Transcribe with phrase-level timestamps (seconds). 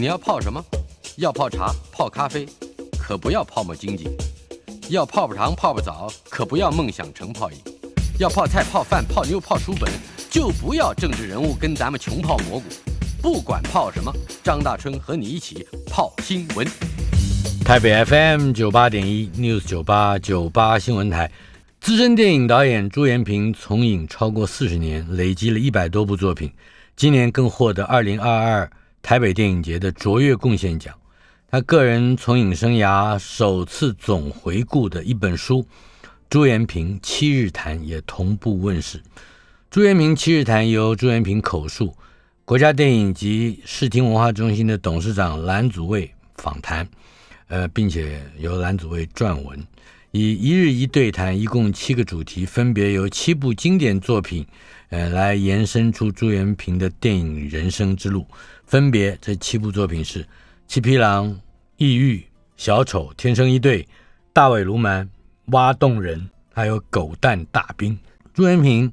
[0.00, 0.64] 你要泡什么？
[1.16, 2.46] 要泡茶、泡咖啡，
[3.00, 4.04] 可不要泡沫经济；
[4.90, 7.58] 要泡泡糖、泡泡澡，可不要梦想成泡影；
[8.16, 9.90] 要泡菜、泡饭、泡妞、泡书本，
[10.30, 12.66] 就不要政治人物跟咱们穷泡蘑菇。
[13.20, 16.64] 不管泡什么，张大春和你一起泡新闻。
[17.64, 21.28] 台北 FM 九八点一 News 九八九八新闻台，
[21.80, 26.52] 资深电影导演朱延平从影超过四十年，累积了一百多部作品。
[26.94, 28.70] 今年更获得二零二二
[29.08, 30.94] 台北电影节的卓越贡献奖。
[31.50, 35.62] 他个人从影生涯首次总回顾的一本书
[36.28, 38.98] 《朱延平七日谈》也同步问世。
[39.70, 41.96] 《朱延平七日谈》由朱延平口述，
[42.44, 46.86] 国家电影及视听文化中心的董事长蓝祖蔚访谈，
[47.46, 49.66] 呃，并且由蓝祖蔚撰文，
[50.10, 54.46] 以一日一对谈，一共七个主题，分别由七部经典作品。
[54.90, 58.26] 呃，来延伸出朱延平的电影人生之路，
[58.64, 60.24] 分别这七部作品是
[60.66, 61.26] 《七匹狼》、
[61.76, 62.16] 《异域》、
[62.56, 63.82] 《小丑》、《天生一对》、
[64.32, 65.02] 《大尾鲈鳗》、
[65.46, 66.18] 《挖洞人》，
[66.54, 67.92] 还有《狗蛋大兵》。
[68.32, 68.90] 朱延平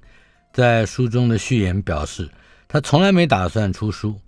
[0.51, 2.29] 在书中的序言表示，
[2.67, 4.19] 他从来没打算出书，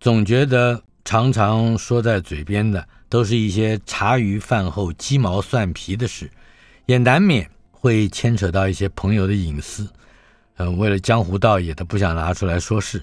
[0.00, 6.28] 总觉得常常说在嘴边的都是一些茶余饭后鸡毛蒜皮的事，
[6.86, 9.88] 也难免会牵扯到一些朋友的隐私。
[10.56, 13.02] 嗯，为了江湖道义，他不想拿出来说事。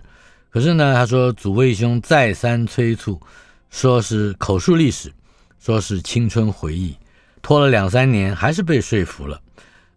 [0.49, 3.19] 可是呢，他说祖卫兄再三催促，
[3.69, 5.11] 说是口述历史，
[5.59, 6.95] 说是青春回忆，
[7.41, 9.39] 拖了两三年，还是被说服了。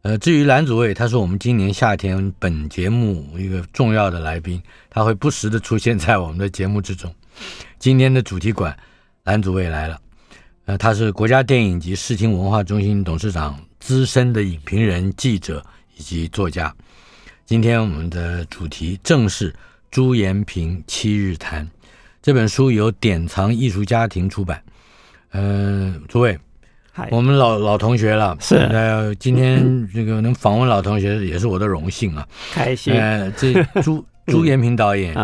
[0.02, 7.12] 呃，至于蓝祖蔚，他说我们今年夏天本节目一个重要的来宾，他会不时的出现在我们的节目之中。
[7.78, 8.76] 今天的主题馆，
[9.24, 10.00] 蓝祖蔚来了。
[10.66, 15.64] 呃，他是国家电影及视听文化中心董事长，资深的影评人、记者
[15.96, 16.74] 以及作家。
[17.46, 19.54] 今天我们的主题正是
[19.88, 21.64] 朱延平七日谈
[22.20, 24.60] 这本书，由典藏艺术家庭出版。
[25.30, 26.36] 嗯、呃，诸位，
[27.12, 28.56] 我们老老同学了，是。
[28.56, 32.92] 呃，今天这个能访问老同学也是我的荣幸啊，开心。
[32.92, 35.14] 呃，这朱 朱延平导演，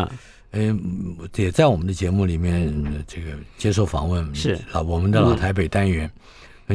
[0.53, 0.79] 嗯，
[1.19, 2.73] 呃，也在我们的节目里面
[3.05, 6.09] 这个接受访问，是老我们的老台北单元。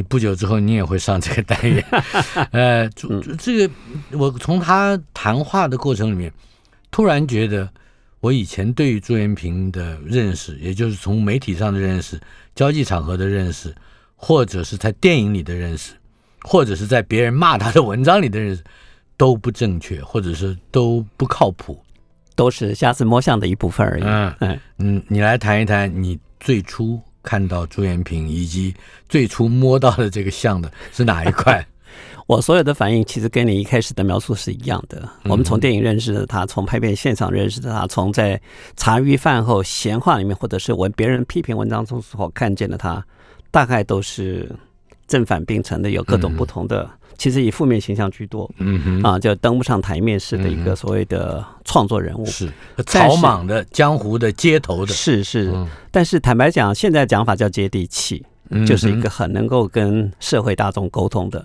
[0.08, 1.84] 不久之后，你也会上这个单元。
[2.52, 3.74] 呃，这这个，
[4.12, 6.32] 我从他谈话的过程里面，
[6.90, 7.68] 突然觉得，
[8.20, 12.20] 我以前对于朱延平的认识，也就是从媒体上的认识、
[12.54, 13.74] 交际场合的认识，
[14.14, 15.92] 或者是在电影里的认识，
[16.42, 18.62] 或者是在别人骂他的文章里的认识，
[19.16, 21.82] 都不正确，或者是都不靠谱，
[22.36, 24.02] 都是瞎子摸象的一部分而已。
[24.04, 27.00] 嗯嗯，你来谈一谈你最初。
[27.22, 28.74] 看到朱延平，以及
[29.08, 31.66] 最初摸到的这个像的是哪一块？
[32.26, 35.08] 我所有的反应其实跟你一开始的描述是一样的。
[35.24, 38.38] 我们从电影认识的他，从拍片现场认识的他，从在
[38.76, 43.02] 茶余饭后闲话里面，或者是文别人批评文章中所看见的他，
[43.50, 44.54] 大概都是
[45.06, 46.88] 正反并存的，有各种不同的。
[47.18, 52.48] 其实以负面形象居多，嗯哼，啊，就登不上台面式的一个所谓的创作人物，是
[52.86, 55.52] 草莽的江湖的街头的，是是。
[55.90, 58.24] 但是坦白讲，现在讲法叫接地气，
[58.64, 61.44] 就是一个很能够跟社会大众沟通的。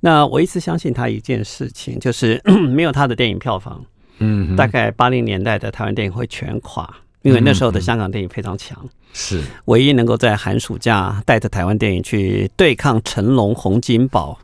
[0.00, 2.38] 那我一直相信他一件事情，就是
[2.70, 3.82] 没有他的电影票房，
[4.18, 6.86] 嗯，大概八零年代的台湾电影会全垮，
[7.22, 8.78] 因为那时候的香港电影非常强，
[9.14, 9.40] 是。
[9.64, 14.38] 唯一能够在寒暑假带着台湾电影去对抗成龙、洪金宝。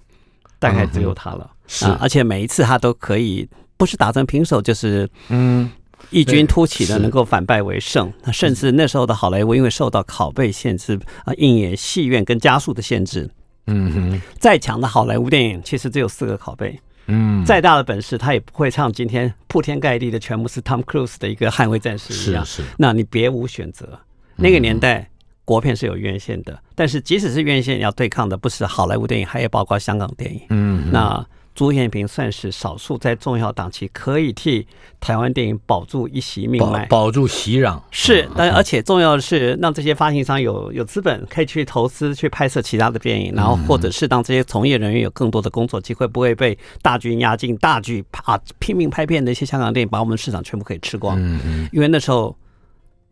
[0.61, 5.69] 大概只有他了，是，而且每一次他都可以，不是打成平手，就是嗯，
[6.11, 8.13] 异军突起的，能够反败为胜。
[8.33, 13.29] 甚至那时候的好莱坞，因为受到拷贝限制啊，映演戏院跟加速的限制，
[13.67, 23.99] 嗯哼，再强的好莱坞电影，其实只有四个拷贝，嗯，再大的本事，他也不会唱今天铺天盖地的全部是 Tom Cruise 的一个捍卫战士一样，是，那你别无选择。
[24.37, 25.10] 那个年代。
[25.51, 30.41] 国片是有院线的，但是即使是院线，要对抗的不是好莱坞电影，还有包括香港电影。
[30.51, 34.65] 嗯，那朱延平算是少数在重要档期可以替
[35.01, 37.81] 台湾电影保住一席命脉，保，住席壤。
[37.91, 51.19] 是，但而且重要的是，让这些发行商有有资本可以去投资去拍摄其他的电影，然后或者是让这些从业人员有更多的工作机会，不会被大军压境、大剧啊拼命拍片的一些香港电影把我们市场全部可以吃光。
[51.19, 52.37] 嗯嗯，因为那时候。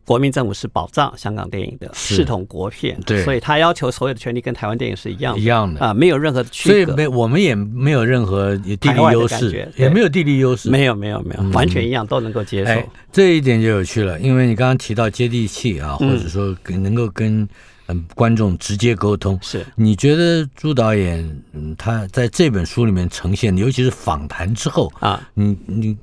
[0.08, 5.78] 国民政府是保障香港电影的视同国片，对，所以他要求所有的权利跟台湾电影是一样的，一样的。
[5.80, 6.72] 啊，没有任何的区隔。
[6.72, 12.70] 所以没我们也没有任何地理优势，也没有地理优势，没有没有没有，完全一样都能够接受。
[12.70, 17.46] 哎，这一点就有趣了，因为你刚刚提到接地气啊，或者说跟能够跟
[17.88, 19.62] 嗯观众直接沟通，是。
[19.76, 21.22] 你觉得朱导演
[21.52, 25.94] 嗯他在这本书里面呈现，尤其是访谈之后啊，你你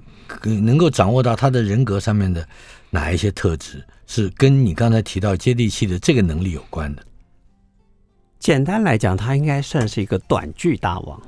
[0.43, 2.47] 能够掌握到他的人格上面的。
[2.91, 7.03] 哪一些特质是跟你刚才提到接地气的这个能力有关的？
[8.39, 11.21] 简单来讲，他应该算是一个短剧大王。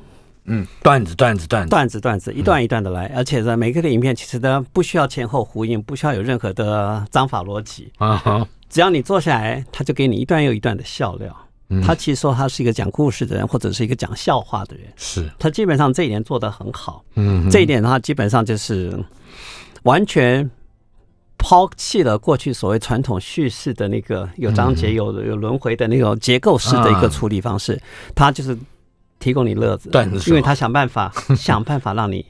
[0.46, 11.36] 嗯，段子段子段子段子段子，一段一段的来，嗯、而且呢，每个的影片其实呢不需要前后呼应，不需要有任何的章法逻辑啊哈，只要你坐下来，他就给你一段又一段的笑料。
[11.70, 15.30] 嗯、他其实说他是一个讲故事的人，或者是一个讲笑话的人，是。
[15.38, 17.04] 他基本上这一点做得很好。
[17.16, 18.98] 嗯，这一点的话，基本上就是
[19.84, 20.50] 完全
[21.38, 27.82] 抛弃了过去所谓传统叙事的那个有章节、有有轮回的那种结构式的一个处理方式，
[28.16, 28.58] 他就是。
[29.20, 29.90] 提供你乐子，
[30.28, 32.24] 因为他想办法 想办法让你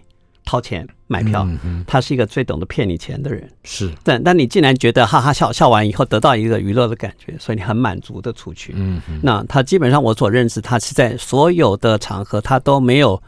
[0.48, 1.46] 掏钱买票，
[1.86, 3.46] 他是一个最懂得骗你钱的人。
[3.66, 8.74] 是，但但你竟然觉得哈哈笑笑完以后得到一个娱乐的感觉，所以你很满足的出去。
[8.78, 13.22] 嗯，那他基本上我所认识，他是在所有的场合他都没有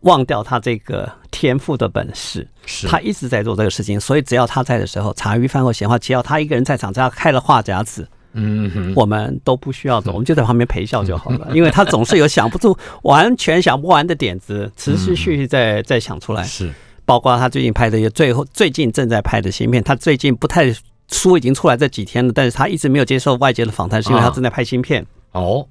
[0.00, 4.00] 忘掉他这个天赋的本事，是他一直在做这个事情。
[4.00, 8.08] 所以只要他在的时候，茶余饭后闲话，只要他一个人在场，只要开了话匣子。
[8.38, 11.48] 嗯哼，我们都不需要走， 我们就在旁边陪笑就好了。
[11.52, 16.42] 因为他总是有想不出、完全想不完的点子，持续续续在在想出来。
[16.44, 16.72] 是，
[17.04, 19.82] 包括他最近拍的，也最后最近正在拍的新片。
[19.82, 20.72] 他最近不太
[21.10, 25.04] 书已经出来这几天了，但是他一直没有接受外界的访谈，是因为他正在拍新片。
[25.32, 25.66] 哦。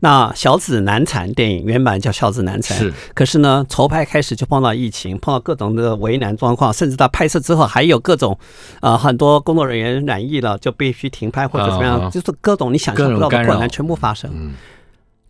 [0.00, 2.92] 那小子难产电影原版叫小子难产，是。
[3.14, 8.38] 可是呢，筹拍开始就碰到疫情，碰到各种的为难状况，甚至到拍摄之后还有各种，
[8.80, 14.30] 呃，很多工作人员染疫了，就必须停拍或者怎么样，就是各种你想象不到的困难全部发生。
[14.34, 14.54] 嗯，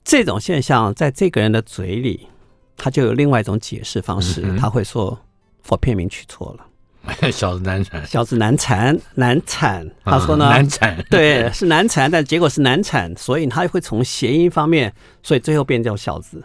[0.05, 2.27] 这种现象在这个人的嘴里，
[2.77, 5.19] 他就有另外一种解释方式，他会说
[5.69, 6.67] 我片名取错了。
[7.31, 9.89] 小子难产，小子难产，难产。
[10.05, 14.93] 他说呢，难产，对，是难产，但结果是难产，所以他会从谐音方面，
[15.23, 16.43] 所以最后变叫小子。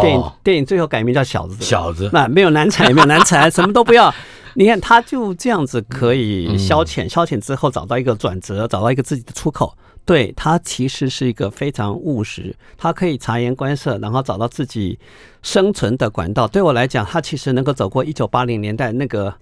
[0.00, 4.14] 电影电影最后改名叫小子，小子，那没有难产，也没有难产， 什么都不要。
[4.54, 9.76] 你看，他就这样子可以消遣，消遣之后找到一个转折，找到一个自己的出口。
[10.04, 14.98] 对，他其实是一个非常务实，他可以察言观色，然后找到自己
[15.42, 16.46] 生存的管道。
[16.46, 19.34] 对我来讲，他其实能够走过一九八零年代那个。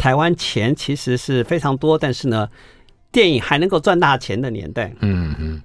[0.00, 2.48] 台湾钱其实是非常多，但是呢，
[3.12, 5.60] 电影还能够赚大钱的年代，嗯嗯，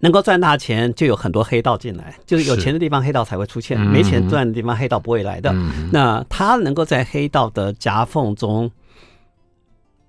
[0.00, 5.50] 能够赚大钱就有很多黑道进来，就是有钱的地方黑道才会出现，没钱赚的地方黑道不会来的。
[5.90, 8.70] 那他能够在黑道的夹缝中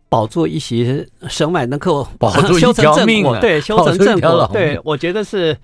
[0.10, 5.58] 保住一席生外，能够保住一条命，对，修成正果， 对，我觉得是，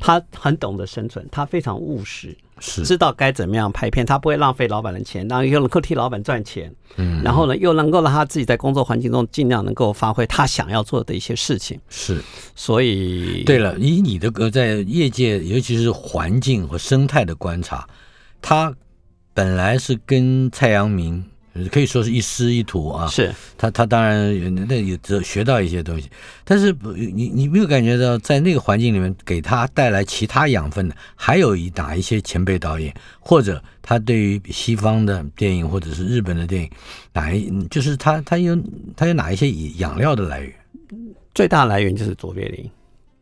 [0.00, 2.36] 他很懂得生存，他非常务实。
[2.64, 11.80] 是知道该怎么样拍片，他不会浪费老板的钱，然后又能够替老板赚钱，嗯，然后呢，又能够让他自己在工作环境中尽量能够发挥他想要做的一些事情。
[11.88, 12.22] 是，
[12.54, 17.84] 所以对了，以你的个在业界，尤其是环境和生态的观察，
[18.40, 18.72] 他
[19.34, 21.24] 本来是跟蔡阳明。
[21.70, 26.10] 可以说是一师一徒啊，是他，他当然那也只学到一些东西，
[26.44, 26.74] 但是
[27.14, 36.70] 你你没有感觉到在那个环境里面给他带来其他养分的，还有一哪一些前辈导演，或者他对于西方的电影或者是日本的电影，
[37.12, 38.56] 哪一就是他他有
[38.96, 40.54] 他有哪一些养料的来源？
[41.34, 42.70] 最大来源就是卓别林。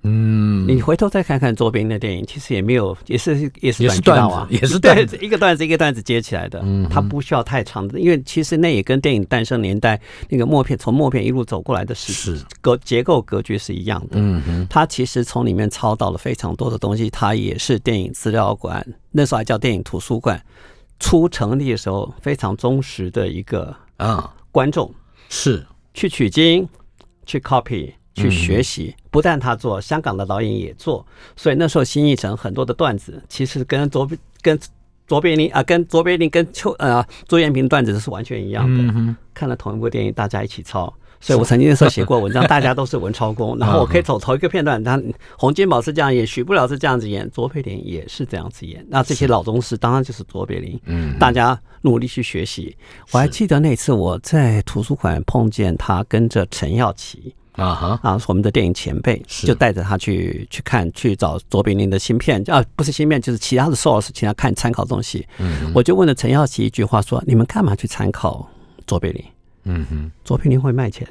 [0.03, 0.30] 嗯，
[0.75, 6.61] 你回头再看看卓别林的电影，其实也没有，也是也是短段啊，也是 段子，一个段子一个段子接起来的。
[6.63, 14.12] 嗯，它不需要太长的，因为其实那也跟电影诞生年代那个默片从默片一路走过来的是格结构格局是一样的。
[14.15, 17.11] 嗯哼，它其实从里面抄到了非常多的东西。
[17.11, 20.41] 它也是电影资料馆，那时候还叫电影图书馆，
[20.99, 24.93] 初成立的时候非常忠实的一个啊观众，
[25.29, 26.69] 是去取经
[27.27, 27.93] 去 copy。
[28.14, 31.05] 去学习，不但他做，香港的导演也做，
[31.37, 34.09] 所以那时候新艺城很多的段子，其实跟卓
[34.43, 34.59] 跟
[35.07, 39.14] 卓别林啊，跟卓别林跟邱呃朱延平段子是完全一样的。
[39.35, 40.93] 看了同一部电影，大家一起抄。
[41.23, 44.99] 所以我曾经那时候 写过文章，大家都是文抄工， 然后我可以走同一个片段，他
[45.37, 48.83] 洪金宝是这样演，许不了是这样子演，卓别林也是这样子演。
[48.88, 52.75] 那这些老宗师当然就是卓别林，嗯，大家努力去学习。
[53.11, 57.35] 我还记得那次我在图书馆碰见他，跟着陈耀琪。
[57.61, 58.21] 啊哈啊！
[58.26, 65.26] 我们的电影前辈就带着他去去看，去找卓别林的芯片啊，不是芯片，就是其他的 source，请他看参考东西。
[65.38, 68.49] 嗯，我就问了陈耀奇一句话说：“你们干嘛去参考
[68.87, 69.23] 卓别林？”
[69.64, 71.07] 嗯哼，卓别林会卖钱。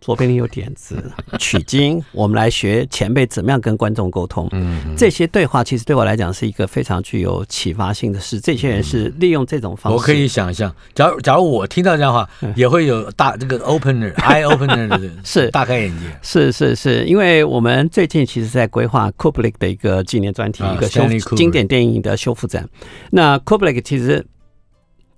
[0.00, 1.02] 卓别林有点子，
[1.38, 4.48] 取经，我们来学前辈怎么样跟观众沟通。
[4.52, 8.38] 嗯，这些对话其实对我来讲是一个非常具有启发性的事。
[8.40, 16.06] 这些人是利用这种方式，我可以想象，假如假如我听到这样的话，也会有大这个 opener eye opener 的 是大开眼界。
[16.22, 22.68] 是是是，因为我们最近其实在规划 Kubrick 的一个纪念专题，一个修经典电影的修复展。
[23.10, 24.24] 那 Kubrick 其实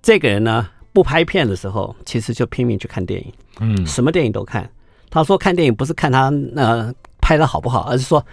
[0.01, 0.67] 这个人呢？
[0.93, 4.69] 不拍片的时候，其实就拼命去看电影，嗯，什么电影都看。
[5.09, 8.25] 他说看电影不是看他呃拍的好不好，而是说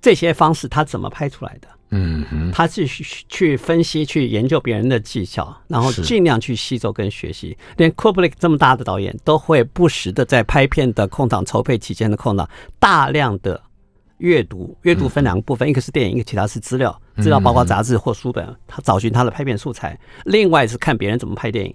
[0.00, 2.86] 这些方式他怎么拍出来的，嗯哼，他去
[3.28, 7.56] 去分析、去研究别人的技巧，然后尽量去吸收跟学习。
[7.76, 12.48] 连 Kubrick 这么大的导演都会不时的在拍片的空档、筹备期间的空档，
[12.78, 13.60] 大量的
[14.18, 14.76] 阅读。
[14.82, 19.98] 阅读分两个部分，一个是电影，一个其他是资料，资料包括杂志或书本，他找寻他的拍片素材。
[20.24, 21.74] 另外是看别人怎么拍电影。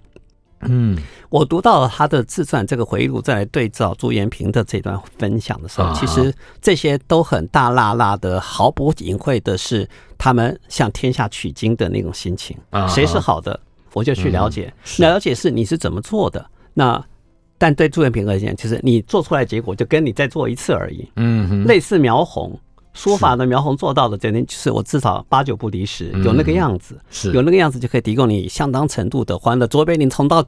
[0.70, 0.98] 嗯，
[1.30, 9.88] 我读到了他的自传这个回忆录，再来对照朱延平的这段分享的时候，其实这些都很大辣辣的，毫不隐晦的是
[10.18, 12.58] 他们向天下取经的那种心情。
[12.88, 13.60] 谁是好的，
[13.94, 14.74] 我就去了解。
[15.00, 16.46] 了解是你是怎么做的。
[16.74, 17.04] 那
[17.58, 21.08] 但对朱延平而言，其实你做出来结果就跟你再做一次而已。
[21.16, 22.60] 嗯，类似描红
[22.94, 29.66] 说法的描红做到的，这点就是我至少八九不离十，有那个样子，是有那个样子就可以提供你相当程度的欢乐。
[29.68, 30.46] 卓别林从到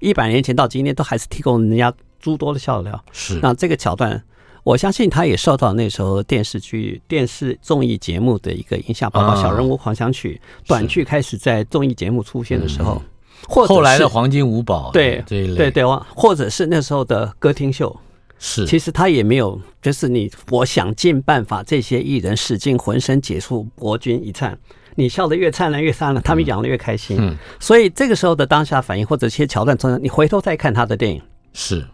[0.00, 3.04] 一百年前到今天，都还是提供人家诸多的笑料。
[3.12, 4.20] 是，那这个桥段，
[4.64, 13.00] 我相信他也受到那时候电视剧、电视综艺节目的一个影响，包括《小人物狂想曲》短剧开始在综艺节目出现的时候，
[13.46, 15.84] 或后来的黄金五宝，对这一类，对对，
[16.16, 17.94] 或者是那时候的歌厅秀。
[18.38, 24.54] 是，其实他也没有，就是你，我想尽办法，这些艺人使尽浑身解数博君一粲。
[24.96, 27.16] 你笑得越灿烂越灿烂，他们养得越开心。
[27.18, 31.20] 嗯，所以这个时候的当下反应或者一些桥段中，你回头再看他的电影，
[31.52, 31.84] 是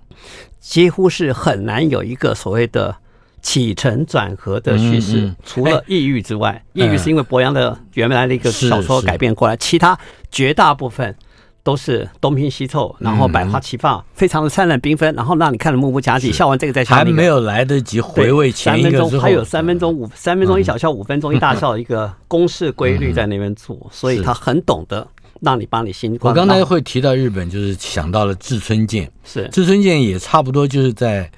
[0.59, 2.95] 几乎是很难有一个所谓的
[3.41, 5.35] 起承转合的叙事。
[5.45, 9.99] 除了抑郁之外，抑郁是因为博洋的原来的一个小说改变过来，其他
[10.31, 11.17] 绝大部分。
[11.63, 16.33] 都是东拼西凑，然后百花齐放，嗯、非常的灿烂缤纷，然后让你看得目不暇接。
[16.33, 25.07] 笑完这个再笑那个，还没有来得及回味前一个之后，还有三分钟五三分钟一小笑，五分钟一大笑一个公式规律在那边做， 嗯、所以他很懂得
[25.41, 26.17] 让你帮你心。
[26.21, 31.31] 我刚才会提到日本，就是想到了志村健，是志村健也差不多就是在。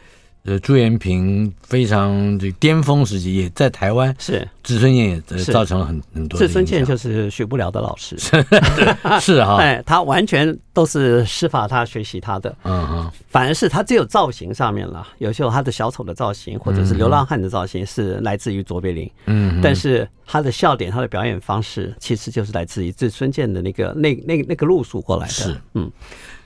[0.45, 6.37] 呃，朱延平非常这巅峰时期，也在台湾是志村健也造成了很很多。
[6.37, 8.17] 志村健就是学不了的老师，
[9.21, 25.89] 是哈， 哎，他完全都是师法他学习他的，嗯嗯，反而是他只有造型上面了，有时候他的小丑的造型或者是流浪汉的造型是来自于卓别林，嗯，但是他的笑点、他的表演方式其实就是来自于志村健的那个那那那个路数过来的，是，嗯。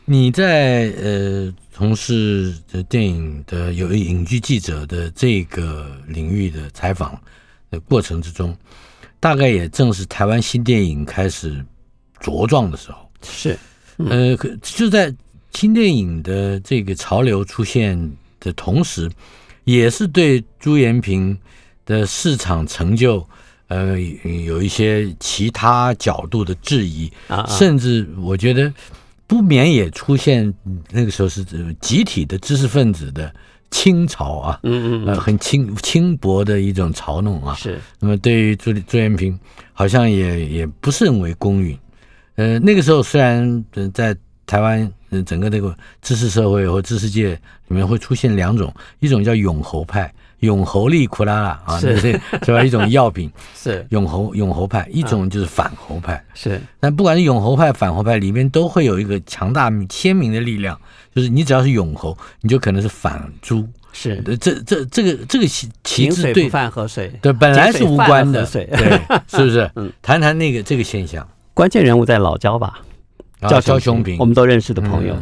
[0.09, 7.21] 你在呃从事的电影的有影剧记者的这个领域的采访
[7.71, 8.57] 的过程之中，
[9.21, 11.63] 大概也正是台湾新电影开始
[12.19, 13.07] 茁壮的时候。
[13.23, 13.59] 是，
[13.99, 15.15] 呃，就在
[15.53, 19.11] 新电影的这个潮流出现的同时，
[19.65, 21.37] 也是对朱延平
[21.85, 23.23] 的市场成就，
[23.69, 24.01] 呃，
[24.47, 27.13] 有一些其他角度的质疑，
[27.47, 28.73] 甚至我觉得。
[29.27, 30.53] 不免也出现
[30.91, 31.45] 那个时候是
[31.81, 33.35] 集体的知识分子的
[33.71, 37.55] 清朝啊，嗯嗯，呃，很轻轻薄的一种嘲弄啊。
[37.55, 37.81] 是。
[37.99, 39.39] 那么对于朱朱延平，
[39.73, 41.77] 好像也也不是甚为公允。
[42.37, 44.17] 呃，那个时候虽然在
[44.47, 44.91] 台湾，
[45.25, 47.31] 整个这个知识社会和知识界
[47.67, 50.13] 里面会出现两种，一种叫永侯派。
[50.41, 52.13] 拥猴力苦拉拉啊，是是
[52.53, 52.63] 吧？
[52.63, 56.61] 一种 药品是永侯永侯派，一种就是反侯派是。
[56.79, 60.79] 但不管是永侯派、反侯派，里面都会有一个强大鲜明的力量，
[61.15, 63.67] 就是你只要是永侯，你就可能是反朱。
[63.93, 68.69] 是，这这这个这个旗旗帜对饭河水对本来是无关的，对，
[69.27, 69.71] 是不是？
[69.77, 71.27] 嗯，谈谈那个这个现象。
[71.55, 72.81] 关键人物在老焦吧？
[73.49, 75.17] 叫焦雄屏，我们都认识的朋友。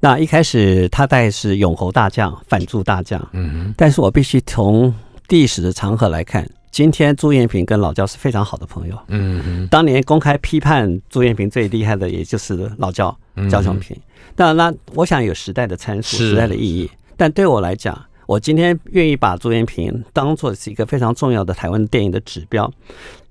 [0.00, 4.94] 那一开始他带是永侯大将、反朱大将，嗯，但是我必须从
[5.28, 13.16] 历史的长河来看，今天朱延平跟老焦是非常好的朋友，嗯嗯，当年公开批判朱延平最厉害的，也就是老焦
[13.50, 13.96] 焦雄平。
[14.34, 22.70] 当然，那我想有时代的参数、时代的意义，但对我来讲，我今天愿意把朱延平当做是一个非常重要的台湾电影的指标，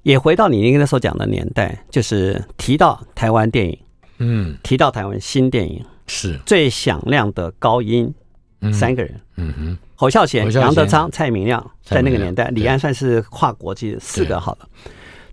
[0.02, 3.78] 也回到你那个时候讲的年代，就是提到台湾电影，
[4.18, 5.80] 嗯，提到台湾新电影。
[6.08, 6.40] 是。
[6.46, 8.14] 最响亮的高音，
[8.74, 14.70] 三个人，嗯哼，侯孝贤、杨德昌、蔡明亮，在那个年代，李安算是跨国际四个好了，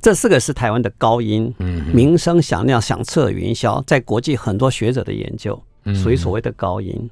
[0.01, 5.63] 这四个是台湾的高音，嗯，名声响亮，响彻云霄，在国际很多学者的研究，
[5.95, 7.11] 属于所谓的高音。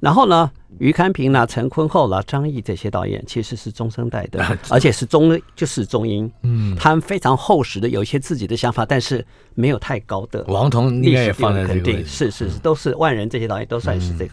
[0.00, 10.44] 然后呢，余堪平啦、陈坤厚啦、张毅这些导演其实是中生代的， 而且是中就是中英，嗯，他们非常厚实的有一些自己的想法，但是没有太高的。
[10.48, 14.32] 王童应该也放在肯定是是是，都是万人这些导演都算是这个。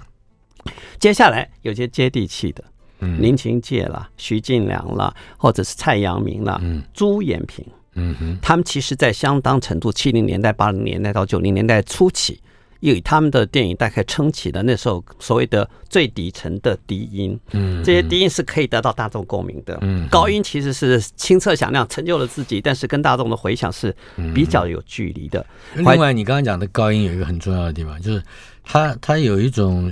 [0.99, 2.63] 接下来有些接地气的，
[2.99, 12.39] 嗯，林清介啦、徐晋良啦，或者是蔡阳明啦、嗯，朱延平，嗯哼，他们其实在相当程度七零年代、八零年代到九零年代初期。
[12.93, 17.39] 以他们的电影大概撑起了那时候所谓的最底层的低音。
[17.51, 19.77] 嗯，这些低音是可以得到大众共鸣的。
[19.81, 23.95] 嗯，高音其实是清澈响亮，成就了自己，但是跟大众的回响是
[24.33, 25.45] 比较有距离的。
[25.75, 28.21] 另外，你刚刚讲的高音有一个很重要的地方，就是
[28.63, 29.91] 它它有一种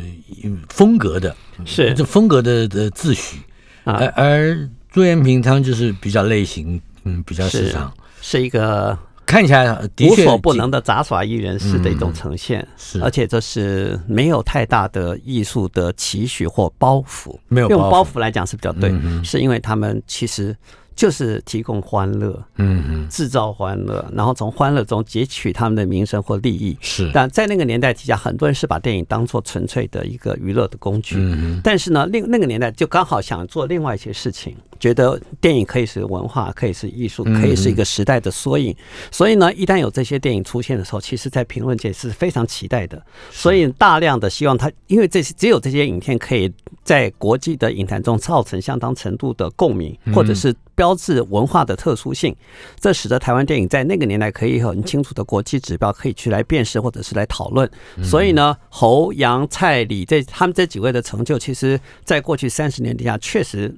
[0.69, 1.35] 风格的，
[1.65, 3.37] 是这风格的的自诩。
[3.85, 8.97] 而而朱延平他们就是比较类型，嗯，比较时尚，是一个。
[9.33, 20.55] 看起来的无所不能的杂耍艺人式的一种呈现，是，而且这是没有太大的艺术的期许或包袱，没有用包袱来讲是比较对，是因为他们其实。
[20.95, 26.77] 就是提供欢乐，嗯嗯，制造欢乐，然后从欢乐中截取他们的名声或利益。
[26.81, 31.15] 是，但在那个年代底下，很多人是把电影当做纯粹的一个娱乐的工具。
[31.17, 38.75] 嗯，但是呢，另那个年代就刚好想做另外一些事情，觉得电影可以是文化，可以是艺术，可以是一个时代的缩影。
[39.11, 43.01] 所以呢，一旦有这些电影出现的时候，其实在评论界是非常期待的。
[43.31, 46.51] 所以大量的希望它，因为这些只有这些影片可以
[46.83, 50.53] 在国际的影坛中造成相当程度的共鸣，或者是。
[50.75, 52.35] 标志文化的特殊性，
[52.79, 57.69] 这使得台湾电影在那个年代可以很清楚的国际指标可以去来辨识或者是来讨论。
[58.01, 63.71] 所以呢，侯、杨、蔡、李这他们这几位的成就，其实在过去三十年底下确实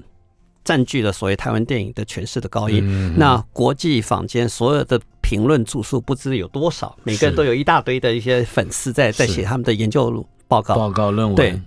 [0.65, 3.15] 占据了所谓台湾电影的诠释的高音。
[3.17, 11.35] 那国际坊间所有的评论著述不知有多少，每个人都有一大堆的一些粉丝在在写他们的研究报告、报告论文。
[11.35, 11.61] 对，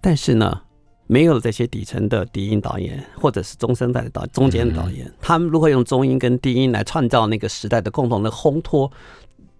[0.00, 0.62] 但是呢。
[1.10, 8.92] 没有这些底层的低音导演，或者是中生代的导中间的导演，他们如何用中音跟低音来创造那个时代的共同的烘托？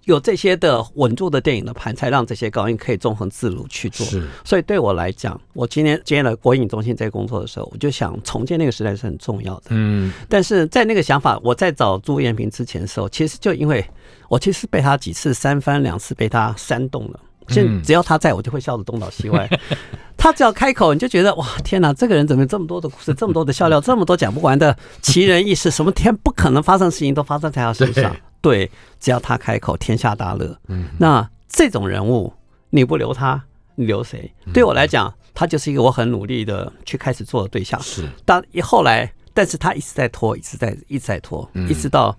[0.09, 4.07] 有这些的稳住的电影的盘，才让这些高音可以纵横自如去做。
[4.07, 9.65] 是，所以对我来讲，我今天接了国影中心在工作的时候，我就想重建那个时代是很重要的。
[9.69, 13.85] 嗯，但是在那个想法，我在找朱延平之前的时候，其实就因为
[14.29, 17.21] 我其实被他几次三番两次被他煽动了。
[17.49, 19.49] 就只要他在，我就会笑得东倒西歪。
[20.19, 28.15] 他只要开口，你就觉得哇，天哪，这个人怎么有这么多的故事，这么多的笑料，这么多讲不完的奇人异事，什么天不可能发生的事情都发生在他身上。
[28.41, 28.71] 对，
[29.01, 30.59] 只要他开口，天下大乐。
[30.69, 30.89] 嗯。
[30.99, 32.33] 那这种人物，
[32.71, 33.43] 你不留他，
[33.75, 34.33] 你留谁？
[34.53, 37.81] 对我来讲，他就是一个我很努力的去开始做的对象。
[37.81, 42.17] 是，但后来，但是他一直在拖，一直在一直在拖，一直到。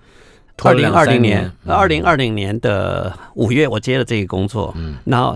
[0.62, 5.34] 二零二零年，二零二零年的五月，我接了这个工作，嗯，然后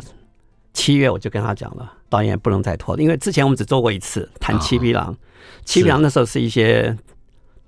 [0.73, 5.13] 七月我就跟他讲了，导演不能再拖了，因为之前我们只做过一次谈《七匹狼》，
[5.63, 6.93] 《七匹狼》那时候是一些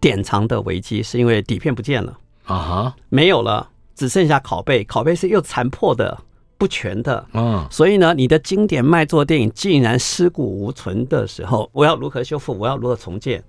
[0.02, 6.18] 典藏的危机，是因为底片不见了啊哈，没有了，只剩下拷贝，拷贝是又残破的、
[6.58, 12.58] 不全的，嗯，所以呢，你的经典卖座电影竟然尸骨无存的时候，我要如何修复？
[12.58, 13.44] 我要如何重建？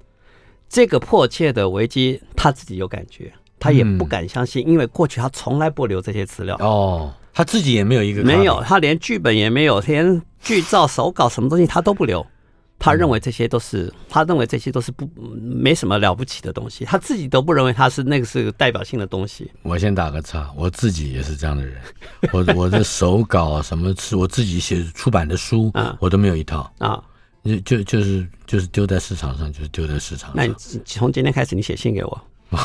[0.69, 3.33] 这个迫切的危机，他自己有感觉。
[3.59, 6.55] 他也不敢相信，因为过去他从来不留这些资料。
[6.61, 12.25] 哦，他自己也没有一个没有，他连剧本也没有，连剧照、手稿什么东西他都不留。
[12.79, 15.11] 他认为这些都是，他认为这些都是不
[15.41, 19.51] 没什么了不起的东西，他自己都不认为他是那个是个代表性的东西。
[19.63, 21.81] 我先打个岔，我自己也是这样的人。
[22.33, 27.03] 我我的手稿什么是 我自己写出版的书，我都没有一套啊，
[27.45, 30.37] 就就就是就是丢在市场上，就是丢在市场上。
[30.37, 32.23] 那你从今天开始，你写信给我。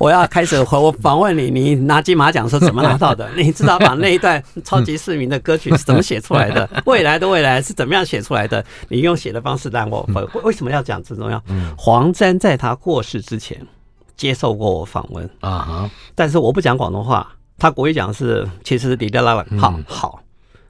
[0.00, 3.28] 我要开始和我访问你，你拿金马奖是怎么拿到的？
[3.36, 6.68] 你至少把那一段超级市民的歌曲是怎么写出来的？
[6.86, 8.64] 未来的未来是怎么样写出来的？
[8.88, 11.42] 你用写的方式让我为为什么要讲这重要？
[11.76, 13.60] 黄沾在他过世之前
[14.16, 19.44] 接受过我访问啊哈，但是我不讲广东话，他国语讲是其实是哩哩啦啦。
[19.58, 20.20] 好好，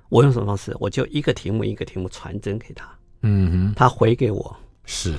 [0.09, 0.75] 我用什么方式？
[0.81, 2.87] 我就一个题目一个题目传真给他，
[3.23, 5.15] 嗯哼，他回给我是。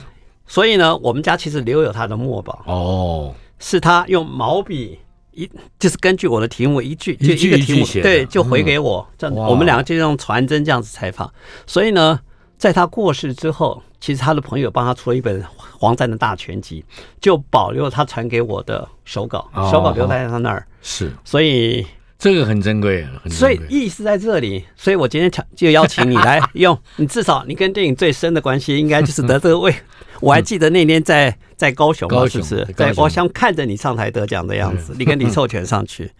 [0.48, 4.98] 所以呢，我们家其实留有他的墨宝哦，是他用毛笔
[5.32, 9.08] 一，就是根据我的题目一句就一个题目，对，就回给我。
[9.18, 11.32] 这样我们两个就用传真这样子采访。
[11.68, 12.20] 所以呢，
[12.58, 15.44] 在他过世之后，其实他的朋友帮他出了一本
[15.78, 16.84] 黄沾的大全集，
[17.22, 20.66] 就保留了他传给我的手稿，手稿留在他那儿。
[20.82, 21.86] 是，所以
[22.18, 24.66] 这个很珍贵，所以意思在这里。
[24.76, 29.74] 所以我今天就邀请你来 用，你至少你跟电影最深的关系，应该就是得这个位。
[30.22, 32.74] 我还记得那天在在高雄，高雄是不是？
[32.74, 36.12] 在我想看着你上台得奖的样子， 你跟李寿全上去，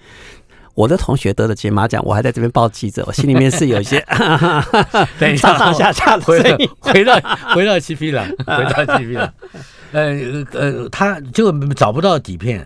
[0.74, 4.00] 我的同学得了金马奖，我还在这边报记者，我心里面是有一些
[5.38, 6.70] 上上下下的声音。
[6.80, 7.20] 回到
[7.54, 9.34] 回到七匹狼，回到七匹狼，
[9.92, 12.66] 呃呃，他就找不到底片，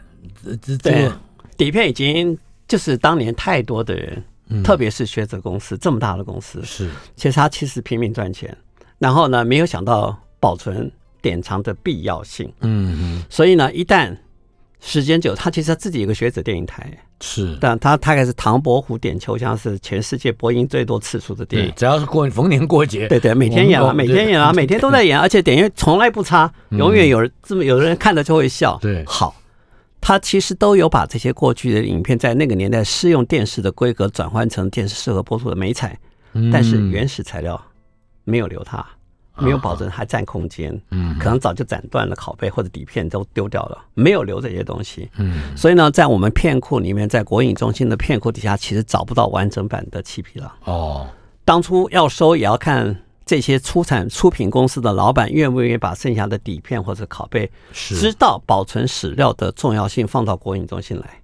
[0.62, 1.12] 这这
[1.58, 4.24] 底片已经就是当年太多的人，
[4.64, 8.56] 特别是学者公司这么大的公司，是其实他其实拼命赚钱，
[9.00, 10.92] 然后呢，没有想到保存。
[11.24, 14.16] 典藏的必要性，嗯嗯，所以呢，一旦
[14.82, 28.78] 时间久，他其实他自己有个学者电影台，是，但他大概是唐伯虎点秋香是全世界播音最多次数的电影，只要是过逢年过节，对对，每天演啊，每天演啊，每天都在演，而且点阅从来不差，永远有人这么有人看了就会笑。
[28.82, 29.34] 对，好，
[30.02, 35.98] 他其实都有把这些过去的影片在那个年代适用电视的规格转换成电视适合播出的美彩，
[36.52, 37.60] 但是原始材料
[38.26, 38.86] 没有留它。
[39.38, 50.54] 没有保证还占空间，嗯，可能早就斩断了拷贝或者底片都丢掉了，没有留这些东西，嗯，所以呢，在我们片库里面，在国影中心的片库底下，其实找不到完整版的漆皮了。
[50.66, 51.08] 哦。
[51.46, 61.23] 当初要收也要看这些出产出品公司的老板愿不愿意把剩下的底片或者拷贝，知道保存史料的重要性，放到国影中心来。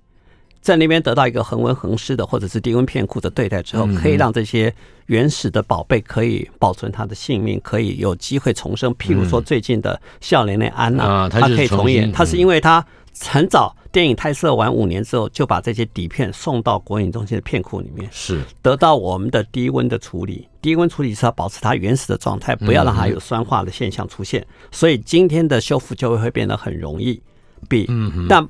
[0.61, 4.73] 在那边得到一个恒温恒湿的，或者是低温片库的对待之后，可以让这些
[5.05, 8.93] 原始的宝贝可以保存它的性命，可以有机会重生。
[8.95, 12.85] 譬如说最近的笑脸脸安娜，它可以重演，它是因为它
[13.21, 20.47] 很早电影拍摄完五年之后，就把这些底片送到国影中心的片库里面，是得到我们的低温的处理。
[20.61, 24.45] 低温处理是要保持它原始的状态，不要让它有酸化的现象出现。
[24.71, 27.21] 所以今天的修复就会会变得很容易，
[27.69, 27.89] 比
[28.27, 28.45] 但。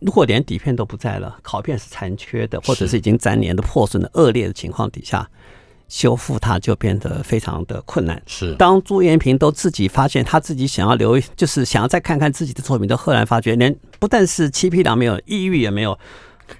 [0.00, 5.28] 如果连底片都不在了，拷片是残缺的，或者是已经粘连的、破损的恶劣的情况底下，
[5.88, 8.20] 修复它就变得非常的困难。
[8.26, 15.98] 是，当朱延平都自己发现他自己想要留，就是想要再看看自己的作品，都赫然发觉，连不但是七匹狼没有，抑郁也没有，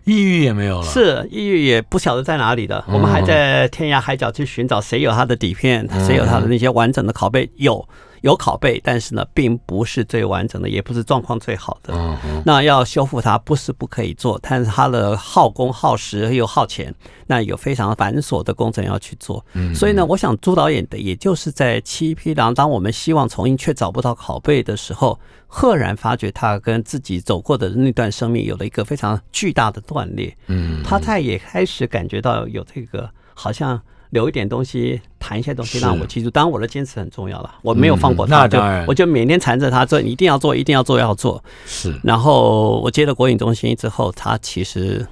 [0.05, 2.85] 抑郁也没有了，是抑郁也不晓得在哪里的。
[2.89, 7.89] 我们还在天涯海角去寻找谁有他的底片，谁有他的那些完整的拷贝，有。
[8.23, 11.95] 有拷贝，但是呢，并不是最完整的，也不是状况最好的。
[12.45, 16.95] 那要修复它，不是不可以做，但是它的耗工、耗时又耗钱，
[17.27, 19.45] 那有非常繁琐的工程要去做。
[19.75, 30.37] 所以呢，我想朱导演的，也就是在《七匹狼》，当我们希望重映却找不到拷贝的时候，赫然发觉他跟自己走过的那段生命有了一个非常巨大的断裂。
[30.47, 33.81] 嗯，他在也开始感觉到有这个好像。
[34.11, 36.31] 留一点东西，谈一些东西让我记住。
[36.31, 41.43] 当然，我的坚持很重要了，我没有放过他，那当然，我就每天缠着他做，一定要做，一定要做，要做。
[41.67, 41.99] 是。
[42.03, 45.07] 然后我接了国影中心之后，他其实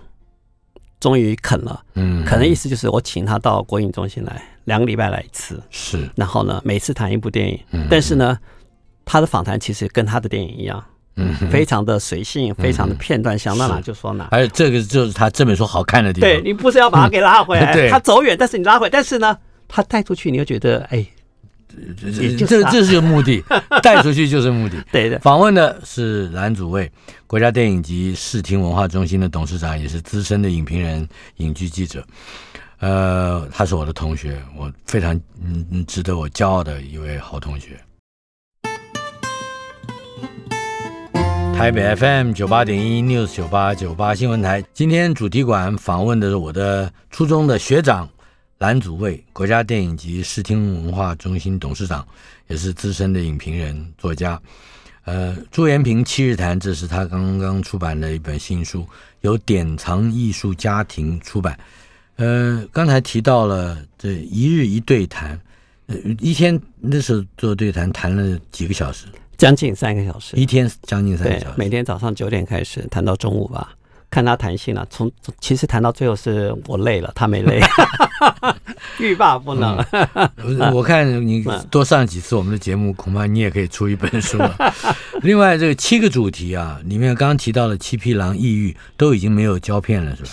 [1.01, 1.81] 终于肯了。
[1.95, 2.25] 嗯。
[2.25, 5.63] 肯的意思就是我请他到国影中心来，两个礼拜来一次。
[5.71, 6.09] 是。
[6.17, 7.59] 然后呢，每次谈一部电影。
[7.71, 7.87] 嗯。
[7.89, 8.39] 但是呢，
[9.05, 10.85] 他的访谈其实跟他的电影一样。
[11.21, 14.29] 嗯，非常的随性，非常的片段，想到哪就说哪。
[14.31, 16.31] 而且这个就是他这本书好看的地方。
[16.31, 21.05] 对，你不是要把他给拉回来， 对，他走远，但是你拉回来，但是呢，他带出去，你又觉得哎，
[22.01, 23.43] 这这这是个目的，
[23.83, 24.77] 带出去就是目的。
[24.93, 25.19] 对的。
[25.19, 26.91] 访问的是蓝祖蔚，
[27.27, 31.07] 国家电影及视听文化中心的董事长，也是资深的影评人、
[31.39, 32.05] 影剧记者。
[32.79, 37.71] 呃，他是我的同学，我非常嗯值得我骄傲的一位好同学。
[41.59, 48.09] 台北 FM 九八点一 News 九八九八新闻台，今天主题馆访问的是我的初中的学长
[48.59, 52.07] 蓝祖蔚，国家电影及视听文化中心董事长，
[52.47, 54.41] 也是资深的影评人、作家。
[55.05, 58.87] 呃，朱延平七日谈，这是他刚刚出版的一本新书，
[59.23, 61.59] 由典藏艺术家庭出版。
[62.19, 65.39] 呃，刚才提到了这一日一对谈，
[65.89, 69.07] 呃，一天那时候做对谈谈了几个小时。
[69.39, 71.55] 将近三个小时，一天将近三个小时。
[71.57, 73.73] 每天早上九点开始谈到中午吧，
[74.11, 74.85] 看他谈性了。
[74.91, 77.61] 从其实谈到最后是我累了，他没累，
[78.99, 79.77] 欲罢不能。
[79.93, 84.57] 嗯、我看你多上几次我们的节目，恐怕你也可以出一本书了。
[85.23, 90.31] 另外，这个七个主题啊，里面刚刚提到的七匹狼、抑郁都已经没有胶片了，是吧？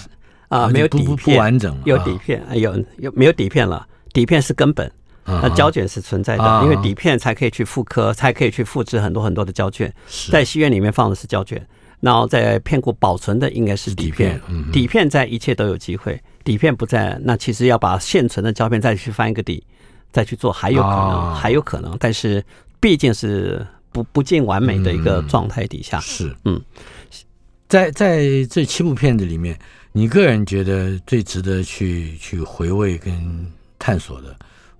[0.48, 1.82] 啊，没有底片，不完整了。
[1.86, 3.86] 有底片，有有没有底片了？
[4.12, 4.92] 底片是根本。
[5.26, 9.92] 那胶卷是存在的，因为底片才可以去复刻，才可以去复制很多很多的胶卷。
[10.30, 11.66] 在戏院里面放的是胶卷，
[12.00, 14.40] 然后在片库保存的应该是底片。
[14.72, 19.64] 底片在一切都有机会，底片不在，那其实要把现存的胶片再去翻一个底，
[20.12, 21.98] 再去做还有可能，还有可能。
[22.00, 22.44] 但是
[22.80, 26.00] 毕竟是不不尽完美的一个状态底下。
[26.02, 26.62] 是，嗯，
[27.68, 29.58] 在在这七部片子里面，
[29.92, 34.36] 你个人觉得最值得去去回味跟探索的？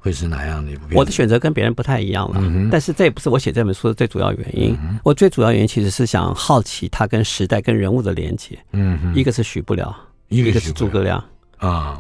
[0.06, 0.96] 会是哪样的一部片？
[0.96, 4.78] 我的选择跟别人不太一样了，嗯、但是这也不是我写这本书的最主要原因。
[4.84, 8.56] 嗯、我最主要原因其实是想好奇他跟时代、跟人物的连接。
[8.74, 9.98] 嗯哼，一个是许不了，
[10.30, 11.24] 一个是诸葛亮
[11.58, 12.00] 啊，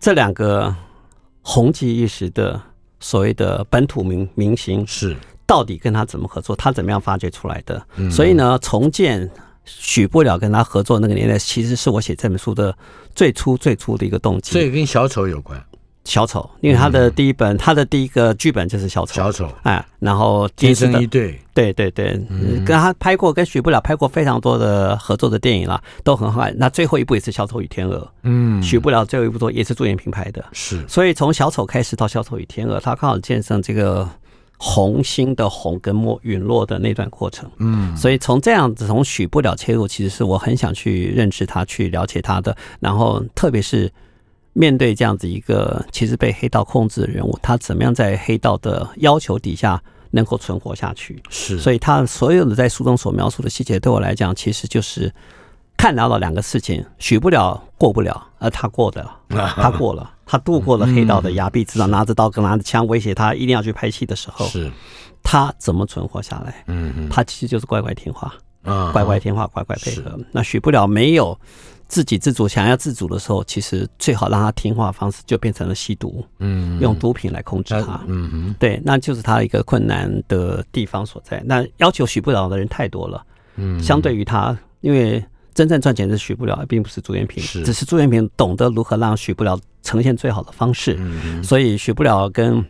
[0.00, 0.74] 这两个
[1.42, 2.58] 红极一时的
[2.98, 6.56] 所谓的本土明明星是到底跟他怎么合作？
[6.56, 7.86] 他怎么样发掘出来的？
[7.96, 9.30] 嗯、所以呢，重建
[9.66, 12.74] 许不了跟他合作那个年代，其实是我写这本书的
[13.14, 14.54] 最初最初的一个动机。
[14.54, 15.62] 这个跟小丑有关。
[16.04, 19.14] 小丑，因为他的第一本，嗯、他的第一个剧本就是小丑。
[19.14, 26.46] 小丑，哎，然后天生一对，对对对，嗯、跟他拍过，跟许不了拍过非常多的合作的电影了，都很好。
[26.56, 30.86] 那最后一部也是《小丑与天鹅》，嗯，许不了最后一部作也是朱延平拍的，是。
[30.86, 34.08] 所以从小丑开始到《小丑与天鹅》，他刚好见证这个。
[34.56, 42.56] 红星的红跟没陨落的那段过程，嗯，所以从这样子从许不了切入，其实是我很想去认识他，去了解他的。
[42.78, 43.92] 然后，特别是
[44.54, 51.22] 面对这样子一个其实被黑道控制的人物，他怎么样在黑道的要求底下能够存活下去？
[51.28, 55.12] 是，所以他所有的在书中所描述的细节，对我来讲，其实就是。
[55.76, 64.70] 看到了两个事情，许不了过不了，而他过的， 他过了，他度过了黑道的压逼，知道拿着刀跟拿着枪威胁他一定要去拍戏的时候，是，
[65.22, 66.64] 他怎么存活下来？
[66.68, 68.32] 嗯，他其实就是乖乖听话，
[68.92, 70.18] 乖乖听话，乖乖配合。
[70.30, 71.38] 那许不了没有
[71.94, 81.40] 自给自足，想要自主的时候，其实最好让他听话的方式就变成了吸毒，嗯，用毒品来控制他，嗯嗯，对，那就是他一个困难的地方所在。
[81.46, 85.24] 那要求许不了的人太多了，嗯，相对于他，因为。
[85.54, 90.98] 真正赚钱是许不了，并不是朱元平，只是朱元平懂得如何让许不了呈现最好的方式。
[91.44, 92.60] 所以许不了跟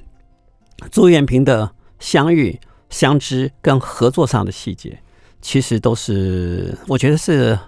[0.90, 2.60] 朱元平的相遇、
[2.90, 4.98] 相知跟合作上的细节，
[5.40, 7.58] 其实都是我觉得是。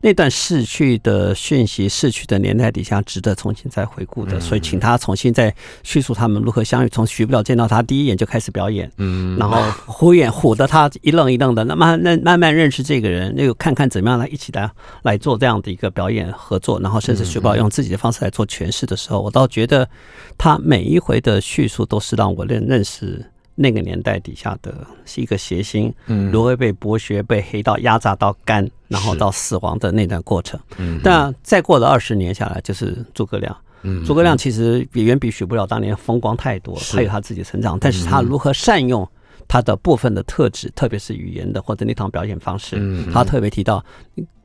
[0.00, 6.88] 那段逝去的讯息、逝去的年代底下，值得重新再回顾的，所以请他重新再叙述他们如何相遇。
[6.88, 14.70] 从许不了见到他第一眼就开始表演，嗯，然后虎眼唬得他一愣一愣的，那慢慢慢慢认识这个人，那个看看怎么样来一起来
[15.02, 19.88] 来做这样的一个表演合作，然后甚至许不了用自己的方式来做诠释的时候，我倒觉得
[20.36, 23.24] 他每一回的叙述都是让我认认识。
[23.60, 30.58] 那个年代底下的是一个谐星，嗯，如何被剥削、被黑道压榨到干，然后到死亡的那段过程。
[30.78, 33.56] 嗯，但再过了二十年下来，就是诸葛亮。
[33.82, 39.08] 嗯，诸葛亮其实比远比许不了当年风光太多，他有他自己成长，但是他如何善用
[39.46, 42.76] 他的部分的特质，特别是语言的或者那套表演方式，
[43.12, 43.84] 他特别提到，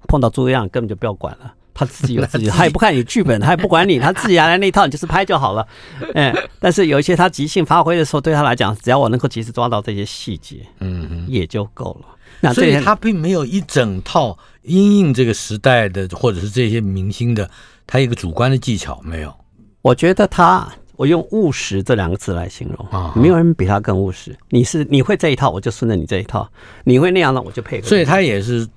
[0.08, 1.54] 碰到诸葛亮根本就不要管了。
[1.76, 5.68] 他自己有自己， 他也不看你剧本， 他也不管你，他自己来那一套，你就是拍就好了。
[6.14, 12.06] 哎，但是有一些他即兴发挥的时候，对他来讲，只要我能够及时抓到这些细节，嗯，也就够了。
[12.44, 17.50] 那所以他并没有一整套因应这个时代的，或者是这些明星的，
[17.88, 19.34] 他一个主观的技巧没有。
[19.82, 24.38] 我觉得他，我用务实这两个字来形容啊，没有人比他更务实。
[24.50, 26.48] 你是你会这一套，我就顺着你这一套；
[26.84, 27.88] 你会那样的，我就配合。
[27.88, 28.68] 所以他也是。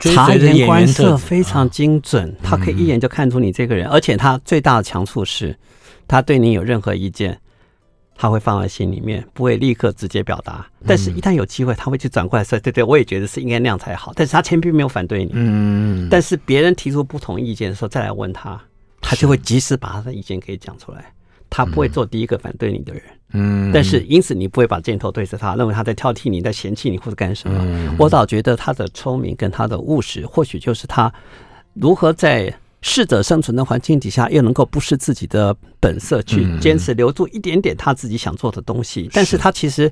[0.00, 5.56] 察言观色非常精准，他可以一眼就看出你这个人，而且他最大的强处是，
[6.08, 7.40] 他对你有任何意见，
[8.16, 10.66] 他会放在心里面，不会立刻直接表达。
[10.86, 16.08] 但是，一旦有机会，他会去转过来说：“对对，我也觉得是应该那样才好。”但是他前并没有反对你，嗯。
[16.10, 18.60] 但是别人提出不同意见的时候，再来问他，
[19.00, 21.12] 他就会及时把他的意见给讲出来，
[21.50, 23.02] 他不会做第一个反对你的人。
[23.32, 27.58] 嗯，但是因此你不会把箭头对着他，认为他在挑剔你，在嫌弃你或者干什么。
[27.66, 31.12] 嗯、我倒觉得他的聪明跟他的务实，或许就是他
[31.72, 32.54] 如何在
[32.86, 39.04] 适者生存的环境底下，又能够不失自己的本色，去坚持留住一点点他自己想做的东西。
[39.04, 39.90] 嗯、但是他其实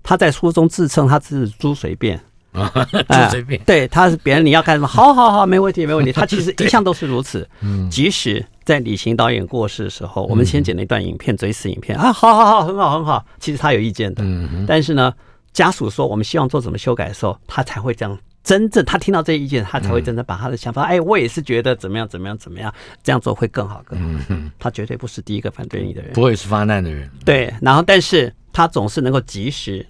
[0.00, 2.18] 他在书中自称他是猪随便。
[2.52, 2.72] 啊，
[3.30, 6.12] 随便，对，他是别人你要干什么，好好好，没问题，没问题。
[6.12, 7.48] 他其实一向都是如此。
[7.62, 13.24] 嗯，即使在李行导演过世的时候，我们先剪了一段影片，追思影片啊，好好好，很好很好。
[13.38, 15.12] 其实他有意见的，嗯，但是呢，
[15.52, 18.18] 家属说我们希望做怎么修改的时候，他才会这样。
[18.50, 24.24] 真正他听到这些意见，他才会真正把他的想法，哎，我也是觉得怎么样怎么样怎么样，这样做会更好更好。
[24.28, 27.08] 嗯，他绝对不是第一个反对你的人，不会是发难的人。
[27.24, 29.86] 对，然后但是他总是能够及时。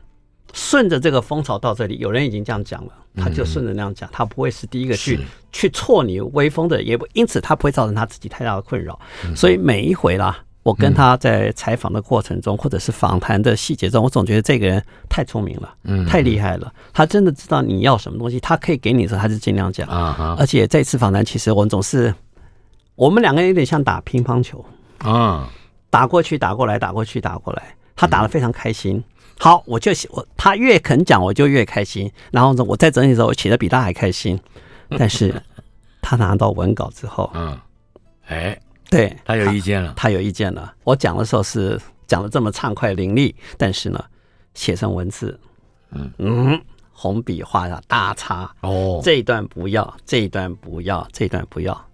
[0.53, 5.17] 顺着这个风潮到这里，有人已经这样讲了，他就顺着那样讲，他不会是第一个去
[5.53, 8.99] 去挫你威风的，也不因此他不会造成他自己太大的困扰。
[9.37, 19.89] 所以每一回啦，我跟他在采访的过程中，或者是访谈的细节中，我总觉得这个人太聪明了，嗯太厉害了，他真的知道你要什么东西，他可以给你的时候，他就尽量讲。
[20.37, 22.15] 而且这次访谈，其实我们总是
[22.95, 24.65] 我们两个人有点像打乒乓球
[24.99, 25.49] 啊，
[25.89, 29.03] 打过去，打过来，打过去，打过来，他打的非常开心。
[29.39, 32.13] 好，我就我他越肯讲，我就越开心。
[32.31, 34.39] 然后呢，我在整理的时候，我写的比他还开心。
[34.99, 35.35] 但是，
[36.03, 37.59] 他拿到文稿之后，嗯，
[38.27, 40.75] 哎，对，他有意见了他，他有意见了。
[40.83, 44.05] 我讲的时候是讲的这么畅快淋漓，但是呢，
[44.55, 45.39] 写成文字，
[45.93, 46.61] 嗯嗯，
[46.93, 51.87] 红笔画下大叉，哦，这一段不要，这一段不要，这一段不要。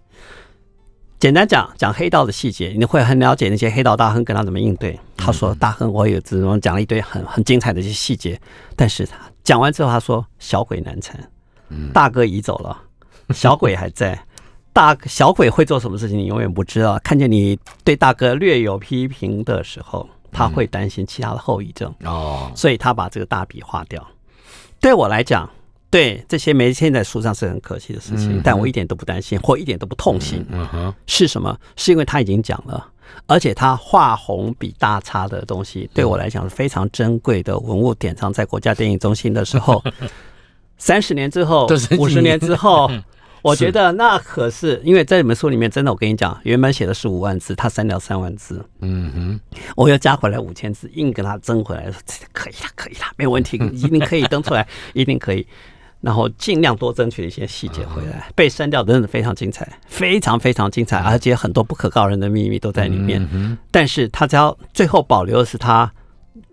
[1.19, 4.99] 简单讲讲黑道的细节，你会很了解那些黑道大亨跟他怎么应对。
[5.15, 8.39] 他说：“大亨，我有这种讲了一堆很很精彩的一些细节，
[8.75, 11.19] 但是他讲完之后，他说小鬼难缠，
[11.91, 12.79] 大哥已走了，
[13.33, 14.17] 小鬼还在。”
[14.77, 16.99] 大小鬼会做什么事情，你永远不知道。
[17.03, 24.07] 看见你对大哥略有批评的时候，他会担心其他的后遗症哦，所以他把这个大笔划掉。
[24.79, 25.49] 对我来讲，
[25.89, 30.45] 对这些没签在书上是很可惜的事情，但我一点都不担心，或一点都不痛心。
[30.51, 31.57] 嗯哼，是什么？
[31.75, 32.87] 是因为他已经讲了，
[33.25, 39.83] 而且他画红笔大叉的东西，对我来讲是非常珍贵的文物典藏，在国家电影中心的时候，
[40.77, 42.87] 三十年之后，五十年之后。
[43.41, 51.91] 我觉得那可是因为在你们书里面，真的，我跟你讲，原本写的是五万字，他删掉三万字，嗯哼，我又加回来五千字，硬跟他争回来，
[52.33, 55.45] 可以了，可以了，没有问题， 一定可以登出来，一定可以。
[55.99, 63.57] 然后尽量多争取一些细节回来，被删掉真的非常精彩，非常非常精彩，而且很多不可告人的秘密都在里面。
[63.71, 65.91] 但是他只要最后保留的是他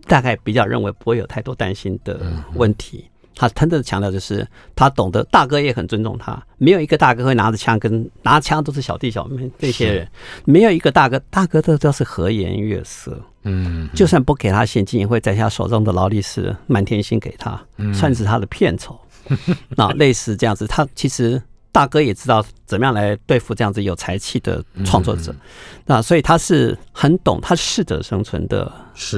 [0.07, 2.19] 大概比较认为不会有太多担心的
[2.55, 3.05] 问题。
[3.35, 10.09] 他真的强调就是，他懂得大哥也很尊重他，没有一个大哥会拿着枪跟拿枪都是小弟小妹这些人，
[10.45, 17.61] 没有一个大哥，大哥都都是和颜悦色，嗯，就算不给他现金，也会在他手中的劳力士满天星给他，
[17.93, 18.99] 算是他的片酬，
[19.77, 21.43] 那类似这样子，他其实。
[21.75, 25.35] 大哥也知道怎么样来对付这样子有才气的创作者，
[25.85, 28.73] 那所以他是很懂，他适者生存的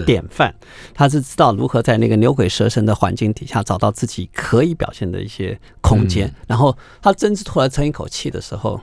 [0.07, 0.55] 典范，
[0.95, 8.81] 他是知道如何在那个牛鬼蛇神的环境底下找到自己可以表现的一些空间，然后他真是突然撑一口气的时候，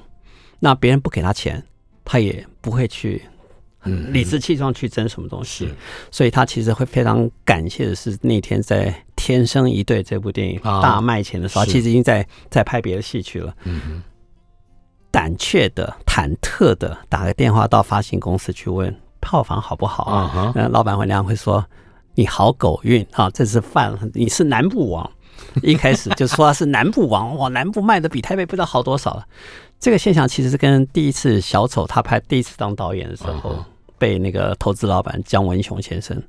[0.59, 1.63] 那别人不给他钱，
[2.05, 3.23] 他也不会去。
[3.85, 5.69] 理直气壮去争什么东西，
[6.11, 13.53] 所以他其实会非常感谢的是那天在《天生一对》这部电影大卖钱的时候，其实已经在在拍别的戏去了。
[13.63, 14.01] 嗯
[15.11, 18.91] 胆怯的、忐忑的打个电话到发行公司去问
[19.21, 20.51] 票房好不好啊？
[20.71, 21.63] 老板会那样会说
[22.15, 25.07] ：“你好狗运啊，这是犯了你是南部王。
[25.61, 29.23] ”一开始就说他是南部王，哇，南部卖的比台北不知道好多少了。
[29.79, 33.63] 这个现象其实是跟第一次小丑他拍第一次当导演的时候。
[34.03, 36.21] 被那个投资老板姜文雄先生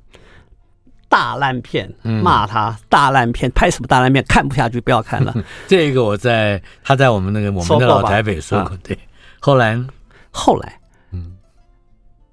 [1.09, 5.35] 大烂片骂他大烂片，拍什么大烂片，看不下去，不要看了。
[5.67, 8.97] 这个我在他在我们那个我们的老台北说过，对。
[9.41, 9.77] 后来
[10.31, 10.79] 后来，
[11.11, 11.35] 嗯，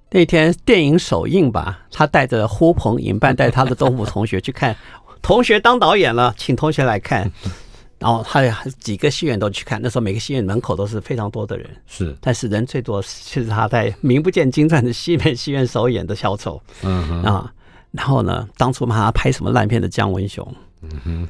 [0.09, 4.73] 那天电影首映吧，他带着呼朋引伴，带他的东吴同学去看，
[5.21, 7.29] 同学当导演了，请同学来看。
[8.03, 17.23] 然后还有几个戏院都去看，那时候每个戏院门口都是非常多的人，是，但是人最多是他在名不见经传的西门戏院首演的小丑，嗯哼。
[17.23, 17.53] 啊，
[17.91, 20.45] 然后呢，当初骂他拍什么烂片的姜文雄，
[20.81, 21.27] 嗯哼，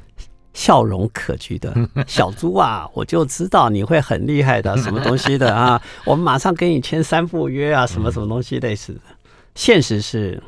[0.54, 1.72] 笑容可掬的。
[2.08, 9.02] 小猪啊，我就知道你会很厉害的， 什么东西的啊，我们马上跟你签三部约啊，什么什么东西类似的，
[9.54, 10.42] 现实是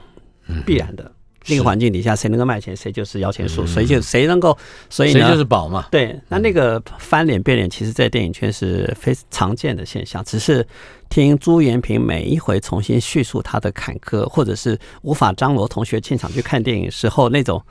[0.65, 1.11] 必然的。
[1.47, 4.58] 那个环境底下，谁能够卖钱，谁就是摇钱树，谁就谁能够，
[4.89, 5.88] 所以呢，谁就是宝嘛。
[5.91, 10.23] 对，那那个翻脸变脸，其实，在电影圈是非常常见的现象。
[10.23, 10.65] 只是
[11.10, 17.62] 听朱延平每一回重新叙述他的坎坷，或者是无法张罗同学进场去看电影时候那种。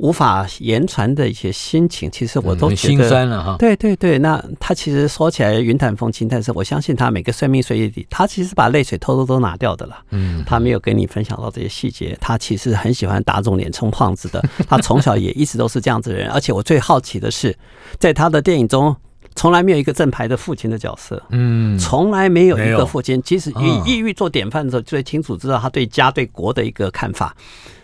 [0.00, 3.56] 无法言传的一些心情，其实我都觉得心酸了哈。
[3.58, 9.98] 对对对，那他其实说起来云淡风轻，但是我相信他每个生命岁月里，他其实把泪水偷偷都拿掉的了。
[10.08, 12.16] 嗯，他没有跟你分享到这些细节。
[12.18, 14.42] 他其实很喜欢打肿脸充胖子的。
[14.66, 16.30] 他从小也一直都是这样子的人。
[16.30, 17.54] 而且我最好奇的是，
[17.98, 18.96] 在他的电影中，
[19.34, 21.22] 从来没有一个正牌的父亲的角色。
[21.28, 27.36] 嗯，从来没有一个父亲，即使以抑郁做典范的时候，最清楚知道他对家对国的一个看法。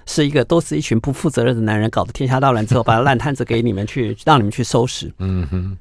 [0.07, 5.13] 是一个都是一群不负责任的男人，搞得天下大乱之后，把烂摊子给你们去， 让你们去收拾。
[5.19, 5.77] 嗯哼。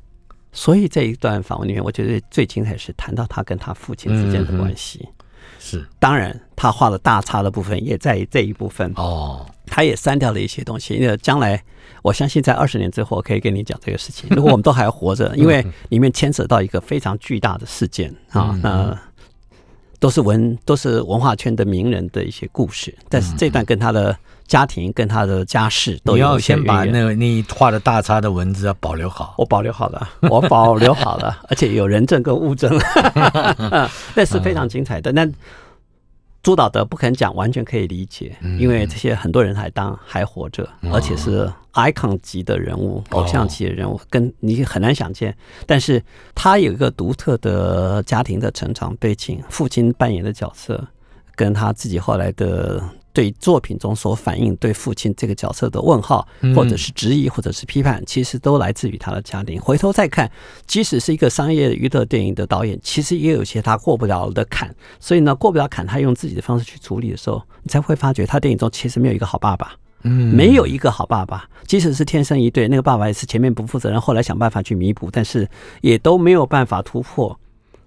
[0.51, 5.07] 所以这一段访问里面，我觉得最精彩是谈到他跟他父亲之间的关系。
[5.59, 8.91] 是，当然他画了大叉的部分也在这一部分。
[8.95, 9.45] 哦。
[9.67, 11.61] 他也删掉了一些东西，因为将来
[12.03, 14.29] 我相信在二十年之后，我可以跟你讲这个事情。
[14.29, 18.97] 如果我们都还活着， 因为里面牵扯到一个非常巨大的事件啊，那。
[19.99, 26.17] 都是文，都是文化圈的名人的一些故事，但是这段跟他的家庭、跟他的家世都有。
[26.17, 32.71] 你要先把那个你画的大叉的文字要保留好，我保留好了，我保留好了，而且有人证跟物证，
[34.15, 35.11] 那是非常精彩的。
[35.11, 35.27] 那。
[36.45, 45.35] 朱导的不肯讲，完全可以理解，因为这些很多人还当还活着，而且是 icon 级的人物，偶像级的人物，跟你很难想见。
[45.65, 45.99] 但是
[46.35, 50.87] 他有一个独特的家庭的成长背景，父亲扮演的角色，
[51.33, 52.79] 跟他自己后来的。
[53.15, 59.59] 对作品中所反映对父亲这个角色的问号，或者是质疑，或者是批判，其实都来自于他的家庭。
[59.61, 60.29] 回头再看，
[60.67, 64.75] 即使是一个商业娱乐电影的导演，其实也有些他过不了的坎。
[64.99, 71.49] 所以呢，过不了坎，他用自己的方式去处理的时候，你才会发觉他电影中其实没有一个好爸爸，嗯，没有一个好爸爸。
[71.65, 75.47] 即使是天生一对，那个爸爸也是前面不负责任，后来想办法去弥补，但是
[75.79, 77.39] 也都没有办法突破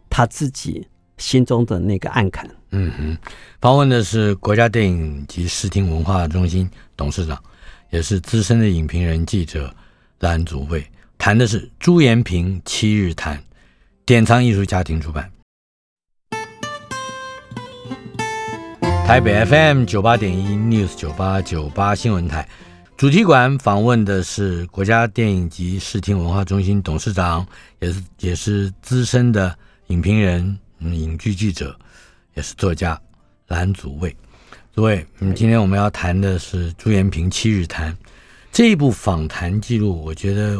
[0.09, 0.87] 他自己
[1.19, 2.49] 心中的那个暗坎。
[2.71, 3.17] 嗯哼，
[3.61, 7.43] 访问的是国家电影及视听文化中心董事长，
[7.91, 9.75] 也是资深的影评人记者
[10.19, 13.43] 蓝祖蔚，谈的是朱延平七日谈，
[14.05, 15.31] 典藏艺术家庭出版。
[19.07, 22.47] 台北 FM 九八点一 News 九八九八新闻台
[22.99, 27.47] 主题馆访问的是国家电影及视听文化中心董事长，
[27.79, 29.57] 也是也是资深的
[29.87, 31.75] 影评人、影剧记者。
[32.39, 32.97] 也是作家
[33.49, 34.17] 蓝祖蔚，
[34.73, 37.93] 诸位，嗯，今天我们要谈的是朱延平七日谈
[38.53, 40.55] 这一部访谈记录，我觉得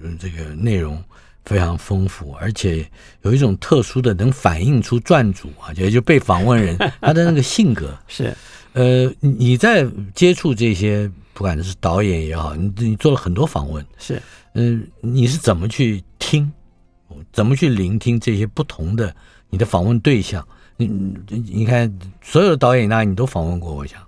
[0.00, 1.02] 嗯，这个内容
[1.44, 2.88] 非常丰富，而且
[3.22, 8.32] 有一种特殊的能反映出撰主啊，也就被访问人 他的那个性格 是。
[8.74, 14.22] 呃，你在接触这些，不管是导演也好，你你做了很多访问，是，
[14.54, 16.52] 嗯，你是怎么去听，
[17.32, 19.12] 怎么去聆听这些不同的
[19.50, 20.46] 你的访问对象？
[20.76, 20.86] 你
[21.28, 24.00] 你看，所有的导演那你都访问过，我想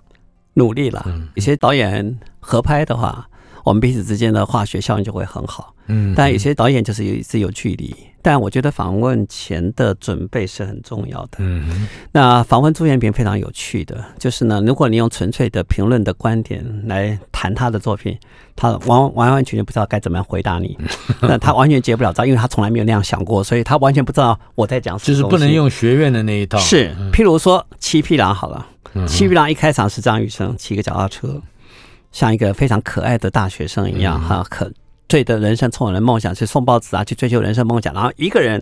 [0.53, 1.05] 努力了。
[1.35, 3.29] 有些导演合拍的话，
[3.67, 5.73] 我们彼此之间的化学效应就会很好。
[5.87, 7.93] 嗯，但有些导演就是有一直有距离。
[8.21, 11.39] 但我觉得访问前的准备是很重要的。
[11.39, 18.17] 嗯，那访问朱延平非常有趣的，就是呢，如果你用纯粹的评论的观点来谈他的作品，
[18.55, 20.77] 他完完完全全不知道该怎么样回答你。
[21.21, 25.17] 那他完全接不了招，因为他从来没有那样想过，所以他完全不知道我在讲什么。
[25.17, 26.57] 就是不能用学院的那一套。
[26.57, 28.65] 是，譬如说《七匹狼》好了，
[29.07, 31.41] 《七匹狼》一开场是张雨生骑个脚踏车，
[32.11, 34.71] 像一个非常可爱的大学生一样，哈，可。
[35.09, 37.93] 对的人生充满了梦想，去送报纸啊，去追求人生梦想。
[37.93, 38.61] 然后一个人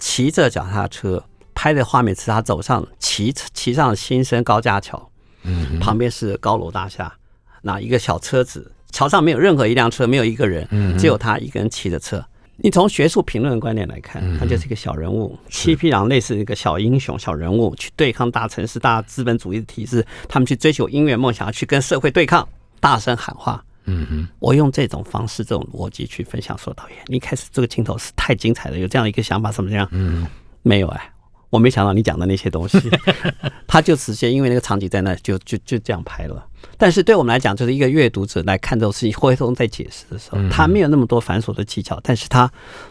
[0.00, 1.22] 骑着脚踏车
[1.54, 5.08] 拍的画面是他走上骑骑上新生高架桥，
[5.44, 7.14] 嗯，旁边是高楼大厦，
[7.62, 10.66] 那一个小车子，桥上没有任何一辆车，没有一个人，
[10.98, 12.20] 只有他一个人骑着车。
[12.56, 22.48] 你从学术评论的观点来看，他就是一个小人物，七匹狼类似一个小英雄、小人物，去对抗大城市、大资本主义的体制，他们去追求音乐梦想，去跟社会对抗，
[22.80, 23.62] 大声喊话。
[23.88, 29.86] 嗯哼，我用这种方式、这种逻辑去分享说，导演，你一开始这个镜头是太精彩了，有这样一个想法，什么这样？
[29.92, 30.26] 嗯，
[30.62, 31.12] 没有哎，
[31.50, 32.80] 我没想到你讲的那些东西，
[33.68, 36.44] 他就直接因为那个场景在那，就就就这样拍了。
[36.76, 42.50] 但是对我们来讲，就是一个阅读者来看这种事情，回头在解释的时候，他没有那么多繁琐的技巧，但是他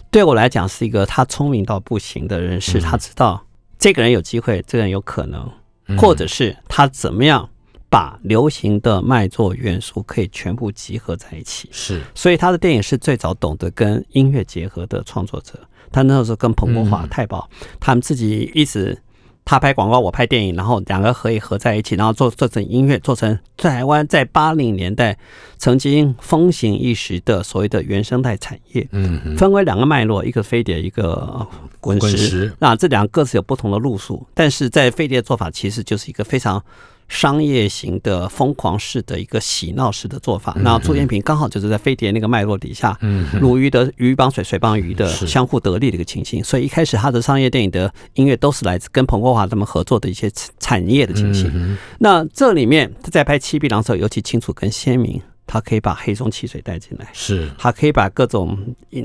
[0.09, 3.45] 对我来讲是一个他聪明到不行的人士，他知道
[3.77, 5.51] 这个人有机会，这个人有可能，
[5.97, 7.49] 或者是他怎么样。
[7.95, 15.57] 把流行的卖座元素可以全部集合在一起，是，所以他的电影是最早懂得跟音乐结合的创作者。
[15.93, 19.01] 他那时候跟彭国华、太保，他们自己一直
[19.45, 25.17] 他拍广告，我拍电影，然后两个可以合在一起，然后做做成音乐，做成台湾在八零年代
[25.57, 28.85] 曾经风行一时的所谓的原生态产业。
[28.91, 31.47] 嗯，分为两个脉络，一个飞碟，一个
[31.79, 32.53] 滚石。
[32.59, 36.61] 那这两个各自有不同的路数，但是在飞碟的做法其实就是一个非常。
[37.07, 46.43] 商业型的疯狂式的一个喜闹式的做法，那朱延平刚好就是在飞碟那个脉络底下，嗯，如鱼得鱼帮水，水帮鱼的相互得利的一个情形。
[46.43, 51.77] 所以一开始他的商业电影的音乐都是来自跟彭国华他们合作的一些产业的情形。
[51.99, 58.57] 那这里面他在拍《七匹狼》的时候尤其清楚跟鲜明，他可以把黑松汽水带进来，是，他可以把各种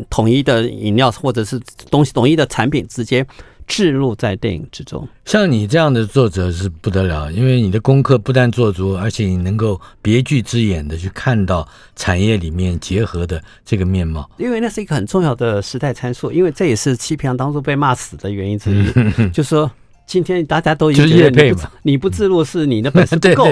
[0.08, 3.26] 统一的饮料或者是东西统一的产品直接。
[3.70, 14.28] 置入在电影之中，像你这样的作者是不得了，因为你的功课不但做足，而且你能够别具之眼的去看到产业里面结合的这个面貌。
[14.38, 18.92] 因为那是一个很重要的时代参数，因为这也是七匹狼当初被骂死的原因之一，
[19.30, 19.70] 就是说。
[20.10, 23.44] 今天大家都觉得你不你不自录是你的本事不够，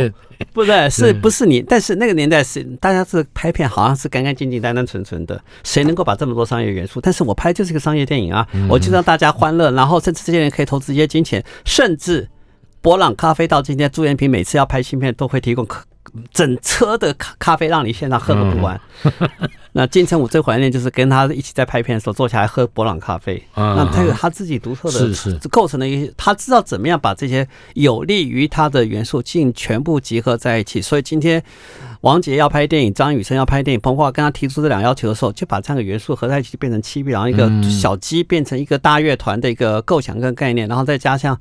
[0.53, 1.63] 不对，是不是你？
[1.63, 7.01] 但是那个年代是大家是拍片，好像是干干净净、单单纯纯的，谁能够把这么多商业元素？
[7.01, 12.29] 但是我拍就是个商业电影啊，我就让大家欢乐，然后甚至这些人可以投资一些金钱，甚至
[12.89, 15.69] 伯朗咖啡到今天，朱延平每次要拍新片都会提供。
[16.33, 18.81] 整车的咖咖啡让你现场喝个不完。
[19.73, 23.47] 那金城武最怀念就是跟他一起在拍片的时候坐下来喝博朗咖啡。
[23.55, 30.81] 那他有他自己独特的是是构成了一些，他知道怎么样把这些有利于他的元素尽全部集合在一起。
[30.81, 31.45] 所以今天
[32.01, 41.39] 王杰要拍电影，张雨生要拍电影，彭国华跟他提出这两个要求的时候，就把这样的元素合在一起，变成七匹狼一个小鸡变成一个大乐团的一个构想跟概念，然后再加上。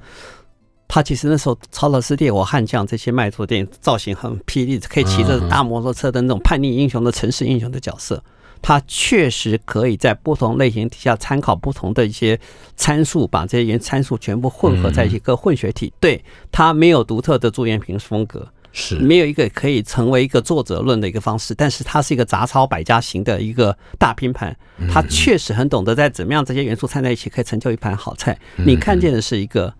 [0.87, 8.23] 他其实那时候《超老师烈火》《悍将》这些卖座电影造型很霹雳，可以骑着大摩托车的那种叛逆英雄的城市英雄的角色，
[8.61, 12.39] 他确实可以在不同类型底下参考不同的一些
[12.75, 15.91] 参数，把这些元参数全部混合在一起，个混血体。
[15.99, 18.95] 对，他没有独特的朱延平风格，是。
[18.95, 24.55] 没有一个可以成为一个作者论的一个方式，但是它是一个杂操百家型的一个大拼盘，
[24.91, 28.37] 他确实很懂得在怎么样这些元素掺在一起可以成就一盘好菜。
[28.55, 29.73] 你看见的是一个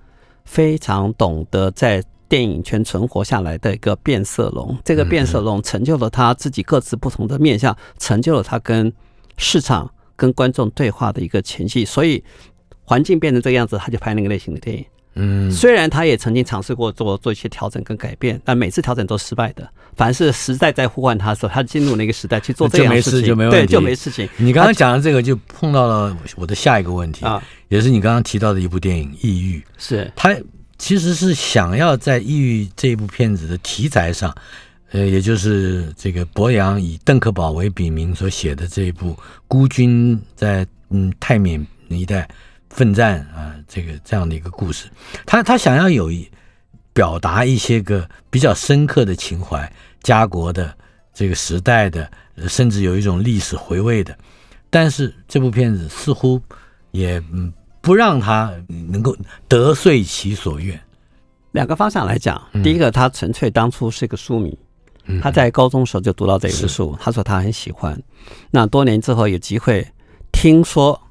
[0.48, 8.92] 非常懂得在电影圈存活下来的一个变色龙，这个变色龙成就了他自己各自不同的面相，成就了他跟
[9.38, 11.86] 市场跟观众对话的一个前戏。
[11.86, 12.24] 所以
[12.84, 14.84] 环境变成这个样子，他就拍那个类型的电影。
[15.20, 19.68] 嗯，虽然他也曾经尝试过做做一些调整跟改变，但每次调整都失败的。
[19.96, 24.30] 凡是时代在呼唤他的时候，他进入那个时代去做这样的事情，就没事就没问题，对，就没事情。
[24.38, 30.36] 你刚刚讲的这个就碰到了我的下一个问题啊，也是你刚刚提到的一部电影《抑郁》，是他
[30.78, 34.32] 其实是想要在《抑郁》这一部片子的题材上，
[34.92, 42.28] 呃，也就是这个博洋以邓可宝为笔名所写的这一部孤军在嗯泰缅一带。
[42.70, 44.88] 奋战啊，这个这样的一个故事，
[45.26, 46.30] 他他想要有一
[46.94, 49.72] 表达一些个比较深刻的情怀，
[50.04, 50.76] 家国的
[51.14, 52.10] 这个时代的，
[52.48, 54.16] 甚至有一种历史回味的，
[54.70, 56.42] 但是这部片子似乎
[56.92, 57.52] 也嗯
[57.82, 59.16] 不让他能够
[59.48, 60.80] 得遂其所愿。
[61.52, 64.58] 两个方向来讲，第一个他纯粹当初是个书迷，
[65.22, 68.00] 他在高中时候就读到这本书，他说他很喜欢，
[68.52, 69.88] 那多年之后有机会
[70.32, 71.02] 听说。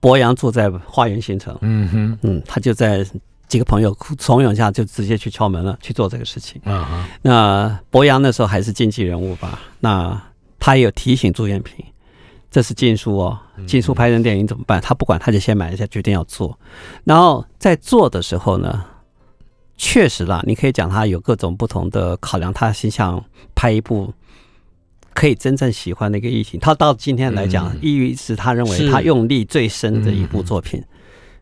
[0.00, 3.06] 柏杨住在花园新城，嗯哼，嗯，他就在
[3.46, 6.60] 几个朋友怂恿下，就直接去敲门了，去做这个事情。
[6.64, 9.60] 啊哈，那柏杨那时候还是经纪人物吧？
[9.78, 10.20] 那
[10.58, 11.84] 他也有提醒朱延平，
[12.50, 14.80] 这是禁书哦，禁书拍成电影怎么办？
[14.80, 16.58] 他不管，他就先买一下，决定要做。
[17.04, 18.82] 然后在做的时候呢，
[19.76, 23.22] 确实啦，你可以讲他有各种不同的考量，他心想
[23.54, 24.12] 拍一部。
[25.14, 30.82] 可以真正喜欢的一个议题，他到今天来讲，《抑郁》是他认为他用力最深的一部作品。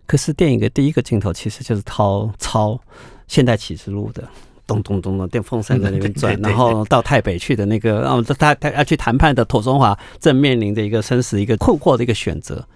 [0.06, 2.70] 可是电影的第一个镜头其实就是抄抄
[3.26, 4.26] 《现代启示录》的，
[4.66, 12.66] 咚咚咚的电风扇在那边转， 然后到台北去的那个，哦，他他要去谈判的庹宗华正面临着一个生死一个困惑的一个选择。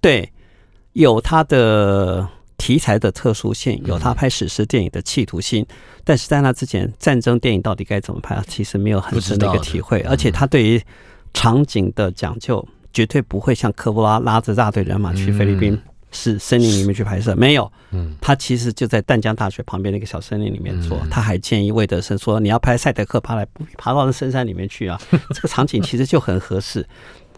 [0.00, 0.30] 对，
[0.92, 2.28] 有他的。
[2.64, 5.66] 题材的特殊性，有他拍史诗电影的企图心，
[6.02, 10.00] 但是在那之前，战争电影到底该怎么拍，其实没有很深的一个体会。
[10.08, 10.80] 而且他对于
[11.34, 15.78] 场景的讲究，绝对不会像科波拉拉着大队人马去菲律宾
[16.10, 17.70] 是森林里面去拍摄，没有。
[18.18, 20.98] 他其实就在淡江大学旁边那个小森林里面做。
[21.10, 23.46] 他还建议魏德圣说：“你要拍赛德克，爬来
[23.76, 24.98] 爬到那深山里面去啊，
[25.34, 26.88] 这个场景其实就很合适。”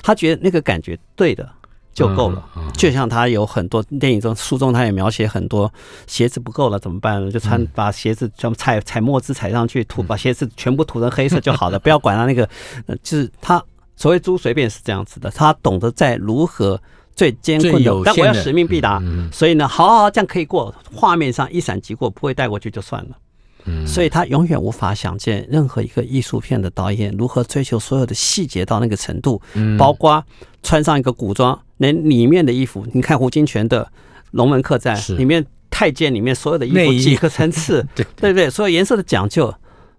[0.01, 1.51] 他觉得那个感觉对的。
[1.97, 2.45] 就够了，
[2.75, 5.73] 就像他有很多电影中、书中，他也描写很多
[6.07, 7.33] 鞋子不够了怎么办呢？
[7.33, 12.47] 就穿把鞋子全部踩踩墨汁踩上去，涂把鞋子全部涂成黑色就好了，不要管他那个，
[13.03, 13.65] 就是他
[13.97, 16.79] 所谓猪随便是这样子的，他懂得在如何
[17.15, 23.17] 最艰困的，但我要使命必达，所以呢，好好好，这样可以过，画面上一闪即过，不会带过去就算了。
[23.85, 29.43] 所以他永远无法想见任何一个艺术片的导演如何追求所有的细节到那个程度，
[29.77, 30.23] 包括
[30.63, 33.85] 穿上一个古装，连里面的衣服，你看胡金铨的
[34.33, 39.55] 《龙门客栈》里面太监里面所有的衣服几个层次， 对对对，所有颜色的讲究，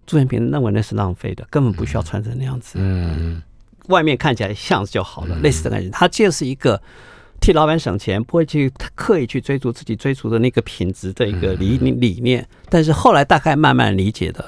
[0.05, 3.41] 朱延平认为那是浪费的，根本不需要穿成那样子，嗯，
[3.87, 6.81] 外面看起来像就好了，类似的感觉，他就是一个。
[7.39, 12.43] 替老板省钱，不会去刻意去追逐自己追逐的那个品质的一个理理念。
[12.67, 14.43] 但是后来大概慢慢理解的，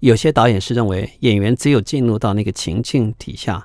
[0.00, 3.64] 有些导演是认为演员只有进入到那个情境底下，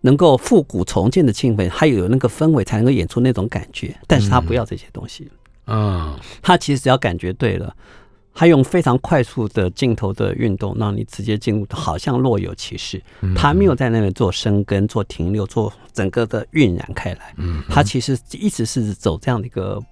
[0.00, 3.96] 能够复古重建的气氛，还有那个氛围，才能够演出那种感觉。
[4.06, 5.30] 但是他不要这些东西，
[5.66, 7.74] 嗯，他其实只要感觉对了。
[8.34, 13.02] 他用非常快速的镜头的运动，让你直接进入，好像若有其事。
[13.34, 17.34] 他没有在那边做生根、做停留、做整个的晕染开来。
[17.68, 19.82] 他其实一直是走这样的一个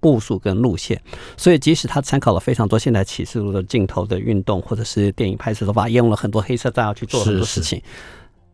[0.00, 1.00] 步数跟路线。
[1.36, 7.80] 所以，即使他参考了非常多现代启示录的镜头的运动，或者是电影拍摄手法，也用了很多黑色炸药去做很多事情。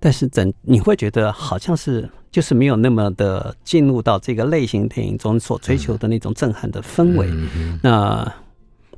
[0.00, 7.28] 但是，整你会觉得好像是就是没有那么的进入到这个类型电影中所追求的那种震撼的氛围。
[7.82, 8.32] 那。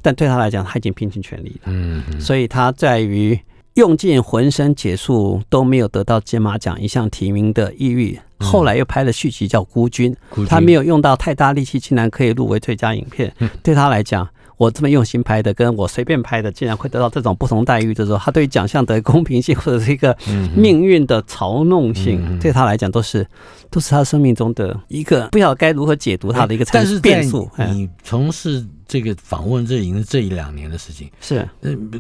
[0.05, 1.67] 但对他来讲，他已经拼尽全力了。
[1.67, 3.39] 嗯，所以他在于
[3.75, 10.13] 用尽浑身解数都没有得到金马奖一项提名的《抑郁》，后来又拍了续集叫《孤军》，
[10.49, 13.33] 他没有用到太大力气，竟然可以入围最佳影片。
[13.63, 14.29] 对他来讲，
[14.63, 20.17] 我这么用心拍的，跟我随便拍的，竟然会得到这种不同待遇的时候，他对奖项的公平性或者是一个
[20.55, 23.27] 命运的嘲弄性，对他来讲都是
[23.71, 27.51] 都是他生命中的一个不晓得该如何解读他的一个但是变数。
[27.73, 31.91] 你从事这个访问，这已经是这一两年的事情，是嗯，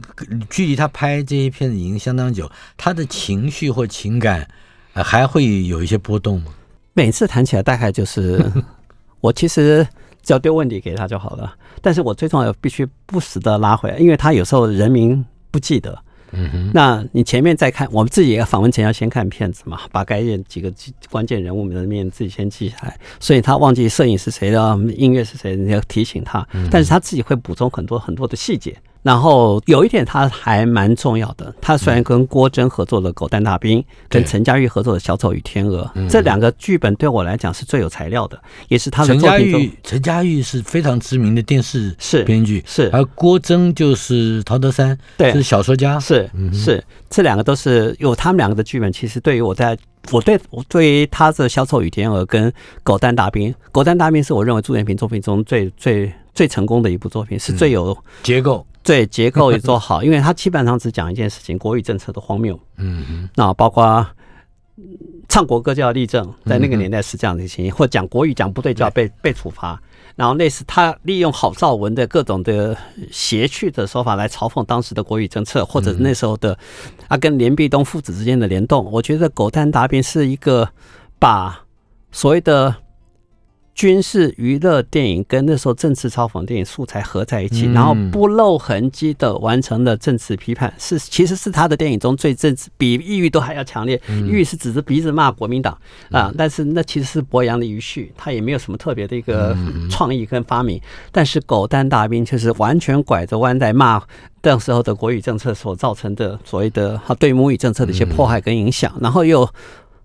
[0.49, 4.47] 距离他拍这些片子已经相当久，他的情绪或情感
[4.93, 6.53] 还会有一些波动吗？
[6.95, 8.41] 每次谈起来，大概就是
[9.21, 9.85] 我其实。
[10.23, 15.99] 只要丢问题给他就好了，但是我最重要必须不时的拉回来，因为他有时候人名不记得。
[16.35, 20.73] 嗯哼，那你前面再看，我们自己也访问前要先看片子嘛，把该几个
[21.11, 22.99] 关键人物的面自己先记下来。
[23.20, 26.47] 所以他忘记摄影是谁的，音乐是谁，你要提醒他。
[26.70, 28.75] 但是他自己会补充很多很多的细节。
[29.03, 39.61] 然后有一点他还蛮重要的，他虽然跟郭真合作的《狗蛋大兵》，跟陈嘉玉合作的《小丑与天鹅》，这两个剧本对我来讲是最有材料的，也是他的作品中。
[39.61, 48.93] 陈嘉玉，陈嘉玉是非常知名的电视是编剧，是，而郭真就是陶德山，对，是小说家，是是，这两个都是有他们两个的剧本。
[48.93, 49.77] 其实对于我在
[50.13, 52.49] 我对我对于他的《小丑与天鹅》跟
[52.85, 58.65] 《狗蛋大兵》，《狗蛋大兵》是我认为朱延平作品中最最最成功的一部作品，是最有结构。
[58.83, 62.59] 对，结构也做好， 因为他基本上只讲一件事情：国语政策的荒谬。
[62.76, 64.07] 嗯嗯，那包括
[65.28, 69.80] 唱国歌就要立正，在那个年代是这样的情形，或讲国语讲不对就要被被处罚。
[70.14, 72.76] 然后类似他利用郝邵文的各种的
[73.11, 76.59] 邪趣的手法来嘲讽当时的国语政策，或者那时候的
[77.09, 78.85] 啊跟连壁东父子之间的联动。
[78.93, 80.68] 我觉得《狗蛋答辩》是一个
[81.18, 81.64] 把
[82.11, 82.74] 所谓的。
[83.75, 94.01] 军事娱乐电影跟那时候政治嘲讽电影素材合在一起，然后不露痕迹的完成了政治批判，是其实是他的电影中最政治，比抑郁都还要强烈。
[94.09, 95.77] 抑郁是指着鼻子骂国民党
[96.11, 99.57] 啊，但是那其实是博洋的余绪，他也没有什么特别的一个
[99.91, 100.81] 创意跟发明。
[101.11, 104.03] 但是《狗蛋大兵》却是完全拐着弯在骂
[104.43, 109.49] 那时候的国语政策所造成的所谓的对母语政策的一些迫害跟影响，然后又。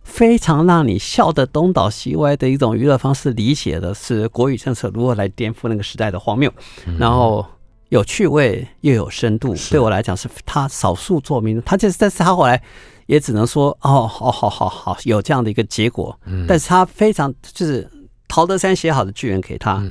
[0.08, 6.51] 非常让你笑得东倒西歪的一种娱乐方式，理解的是国语政策如何来颠覆那个时代的荒谬，
[6.97, 7.45] 然后
[7.89, 9.53] 有趣味又有深度。
[9.70, 11.62] 对我来讲，是他少数作品。
[11.64, 12.60] 他就是，但是他后来
[13.05, 16.18] 也只能说，哦，好好好好，有这样的一个结果。
[16.47, 17.88] 但是他非常就是
[18.28, 19.84] 陶德山写好的剧本给他，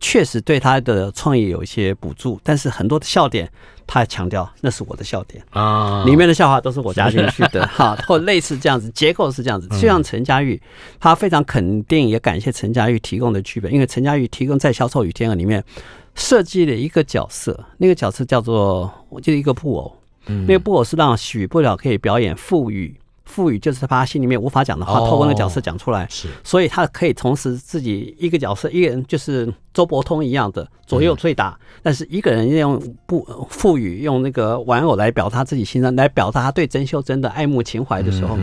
[0.00, 3.50] 确实对他的创意有一些补助，但是很多的笑点。
[3.92, 9.66] 他强调那是我的笑点啊，里面的笑话都是我加进去的 哈，或类似这样子，结构是这样子。
[9.70, 10.62] 就像陈嘉玉，
[11.00, 15.64] 他非常肯定也感谢陈嘉玉提供的剧本，因为陈嘉玉提供在《销售与天鹅》里面
[16.14, 19.96] 设计了一个角色，那个角色叫做我记得一个布偶，
[20.46, 22.99] 那个布偶是让许不了可以表演腹语。
[23.30, 38.36] 腹语就是把他心里面无法讲的话，透过那个角色讲出来，是，所以他可以同时自己一个角色，一个人就是周伯通一样的左右对打，但是一个人用不赋予，用那个玩偶来表达自己心声，来表达他对曾秀珍的爱慕情怀的时候，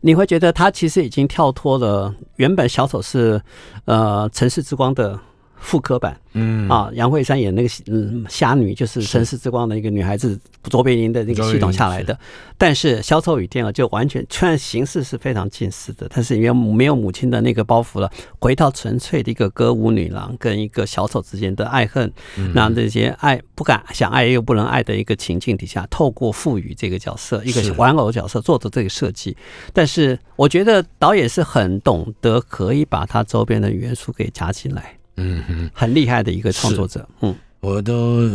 [0.00, 3.40] 你会觉得他其实已经跳脱了原本小丑是
[3.84, 5.18] 呃城市之光的。
[5.60, 12.18] 复刻版，嗯啊，杨慧珊演那个嗯侠女，就是城市之光的一个女孩子，卓别林的那个系统下来的。
[12.56, 22.10] 但是小丑与天鹅就完全，虽然形式是非常近似的，但是因为没有母亲的那个包袱了，回到纯粹的一个歌舞女郎跟一个小丑之间的爱恨，
[22.54, 29.36] 那这些爱不敢想爱又不能爱的一个情境底下，透过赋予这个角色一个玩偶角色做的这个设计。
[29.72, 34.96] 但是我觉得导演是很懂得可以把他周边的元素给加进来。
[35.20, 37.06] 嗯哼，很厉害的一个创作者。
[37.20, 38.26] 嗯，我都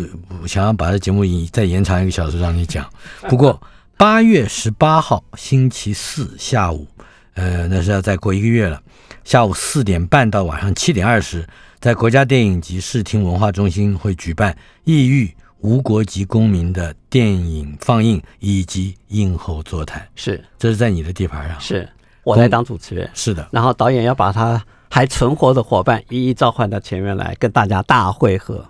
[0.46, 2.88] 想要把这节目再延长一个小时让你讲。
[3.28, 3.60] 不过
[3.98, 6.88] 八月十八号星期四下午，
[7.34, 8.80] 呃，那是要再过一个月了。
[9.24, 11.44] 下午四点半到晚上七点二十，
[11.80, 20.08] 在国家电影及视听文化中心会举办《异域无国籍公民》的电影放映以及映后座谈。
[20.16, 21.60] 是，这是在你的地盘上。
[21.60, 21.90] 是，
[22.24, 23.10] 我在当主持人。
[23.16, 24.64] 是的，然后导演要把他。
[24.96, 28.66] 还存活的伙伴一一召唤到前面来，跟大家大会合。